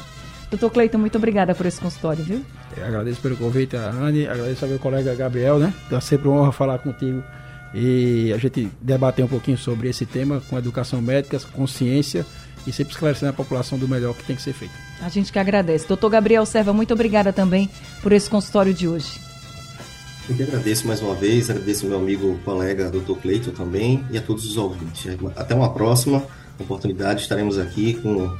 Doutor 0.49 0.71
Cleiton, 0.71 0.97
muito 0.97 1.17
obrigada 1.17 1.53
por 1.53 1.65
esse 1.65 1.79
consultório, 1.79 2.23
viu? 2.23 2.41
Eu 2.75 2.85
agradeço 2.85 3.21
pelo 3.21 3.37
convite, 3.37 3.75
a 3.75 3.89
Anne, 3.91 4.27
agradeço 4.27 4.65
ao 4.65 4.69
meu 4.69 4.79
colega 4.79 5.13
Gabriel, 5.13 5.59
né? 5.59 5.73
É 5.91 5.99
sempre 5.99 6.27
uma 6.27 6.41
honra 6.41 6.51
falar 6.51 6.79
contigo 6.79 7.23
e 7.73 8.33
a 8.33 8.37
gente 8.37 8.69
debater 8.81 9.23
um 9.23 9.27
pouquinho 9.27 9.57
sobre 9.57 9.89
esse 9.89 10.05
tema 10.05 10.41
com 10.49 10.57
educação 10.57 11.01
médica, 11.01 11.39
consciência 11.53 12.25
e 12.65 12.73
sempre 12.73 12.93
esclarecendo 12.93 13.29
a 13.29 13.33
população 13.33 13.77
do 13.77 13.87
melhor 13.87 14.15
que 14.15 14.23
tem 14.23 14.35
que 14.35 14.41
ser 14.41 14.53
feito. 14.53 14.73
A 15.01 15.09
gente 15.09 15.31
que 15.31 15.39
agradece. 15.39 15.87
Doutor 15.87 16.09
Gabriel 16.09 16.45
Serva, 16.45 16.73
muito 16.73 16.93
obrigada 16.93 17.31
também 17.31 17.69
por 18.01 18.11
esse 18.11 18.29
consultório 18.29 18.73
de 18.73 18.87
hoje. 18.87 19.19
Eu 20.27 20.35
que 20.35 20.43
agradeço 20.43 20.87
mais 20.87 21.01
uma 21.01 21.15
vez, 21.15 21.49
agradeço 21.49 21.85
ao 21.85 21.89
meu 21.89 21.99
amigo 21.99 22.39
colega 22.43 22.89
Dr. 22.89 23.13
Cleiton 23.21 23.51
também 23.51 24.03
e 24.11 24.17
a 24.17 24.21
todos 24.21 24.45
os 24.45 24.57
ouvintes. 24.57 25.15
Até 25.35 25.55
uma 25.55 25.73
próxima 25.73 26.23
oportunidade, 26.59 27.21
estaremos 27.21 27.57
aqui 27.57 27.93
com 27.95 28.35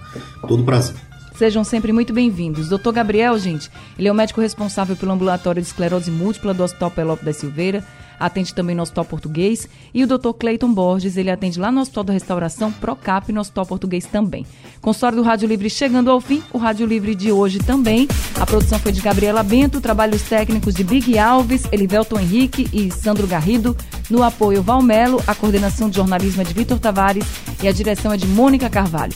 todo 0.48 0.63
prazer. 0.63 0.95
Sejam 1.39 1.63
sempre 1.63 1.93
muito 1.93 2.12
bem-vindos. 2.12 2.67
Doutor 2.67 2.91
Gabriel, 2.91 3.39
gente, 3.39 3.71
ele 3.97 4.10
é 4.10 4.12
o 4.12 4.13
médico 4.13 4.41
responsável 4.41 4.93
pelo 4.93 5.13
ambulatório 5.13 5.62
de 5.62 5.67
esclerose 5.69 6.12
múltipla 6.12 6.54
do 6.54 6.62
Hospital 6.62 6.91
Pelópolis 6.91 7.34
da 7.34 7.39
Silveira, 7.39 7.82
atende 8.19 8.54
também 8.54 8.75
no 8.75 8.82
Hospital 8.82 9.06
Português, 9.06 9.65
e 9.93 10.04
o 10.04 10.08
Dr. 10.08 10.34
Cleiton 10.38 10.73
Borges, 10.73 11.15
ele 11.15 11.32
atende 11.32 11.58
lá 11.58 11.71
no 11.71 11.80
Hospital 11.80 12.04
da 12.04 12.12
Restauração, 12.12 12.73
Procap, 12.73 13.32
no 13.32 13.39
Hospital 13.39 13.65
Português 13.65 14.06
também. 14.06 14.45
Consultório 14.82 15.19
do 15.19 15.23
Rádio 15.23 15.47
Livre 15.47 15.69
chegando 15.69 16.12
ao 16.12 16.19
fim, 16.19 16.43
o 16.52 16.58
Rádio 16.58 16.86
Livre 16.86 17.15
de 17.15 17.32
hoje 17.32 17.60
também. 17.60 18.06
A 18.38 18.45
produção 18.45 18.78
foi 18.78 18.91
de 18.91 18.99
Gabriela 18.99 19.41
Bento, 19.41 19.80
trabalhos 19.80 20.23
técnicos 20.23 20.75
de 20.75 20.84
Big 20.84 21.17
Alves, 21.17 21.63
Elivelton 21.71 22.19
Henrique 22.19 22.67
e 22.73 22.91
Sandro 22.91 23.25
Garrido, 23.25 23.78
no 24.10 24.23
apoio 24.23 24.62
Valmelo, 24.62 25.23
a 25.25 25.34
coordenação 25.34 25.89
de 25.89 25.95
jornalismo 25.95 26.41
é 26.41 26.43
de 26.43 26.54
Vitor 26.54 26.80
Tavares 26.80 27.25
e 27.63 27.67
a 27.69 27.71
direção 27.71 28.12
é 28.12 28.17
de 28.17 28.28
Mônica 28.28 28.69
Carvalho. 28.69 29.15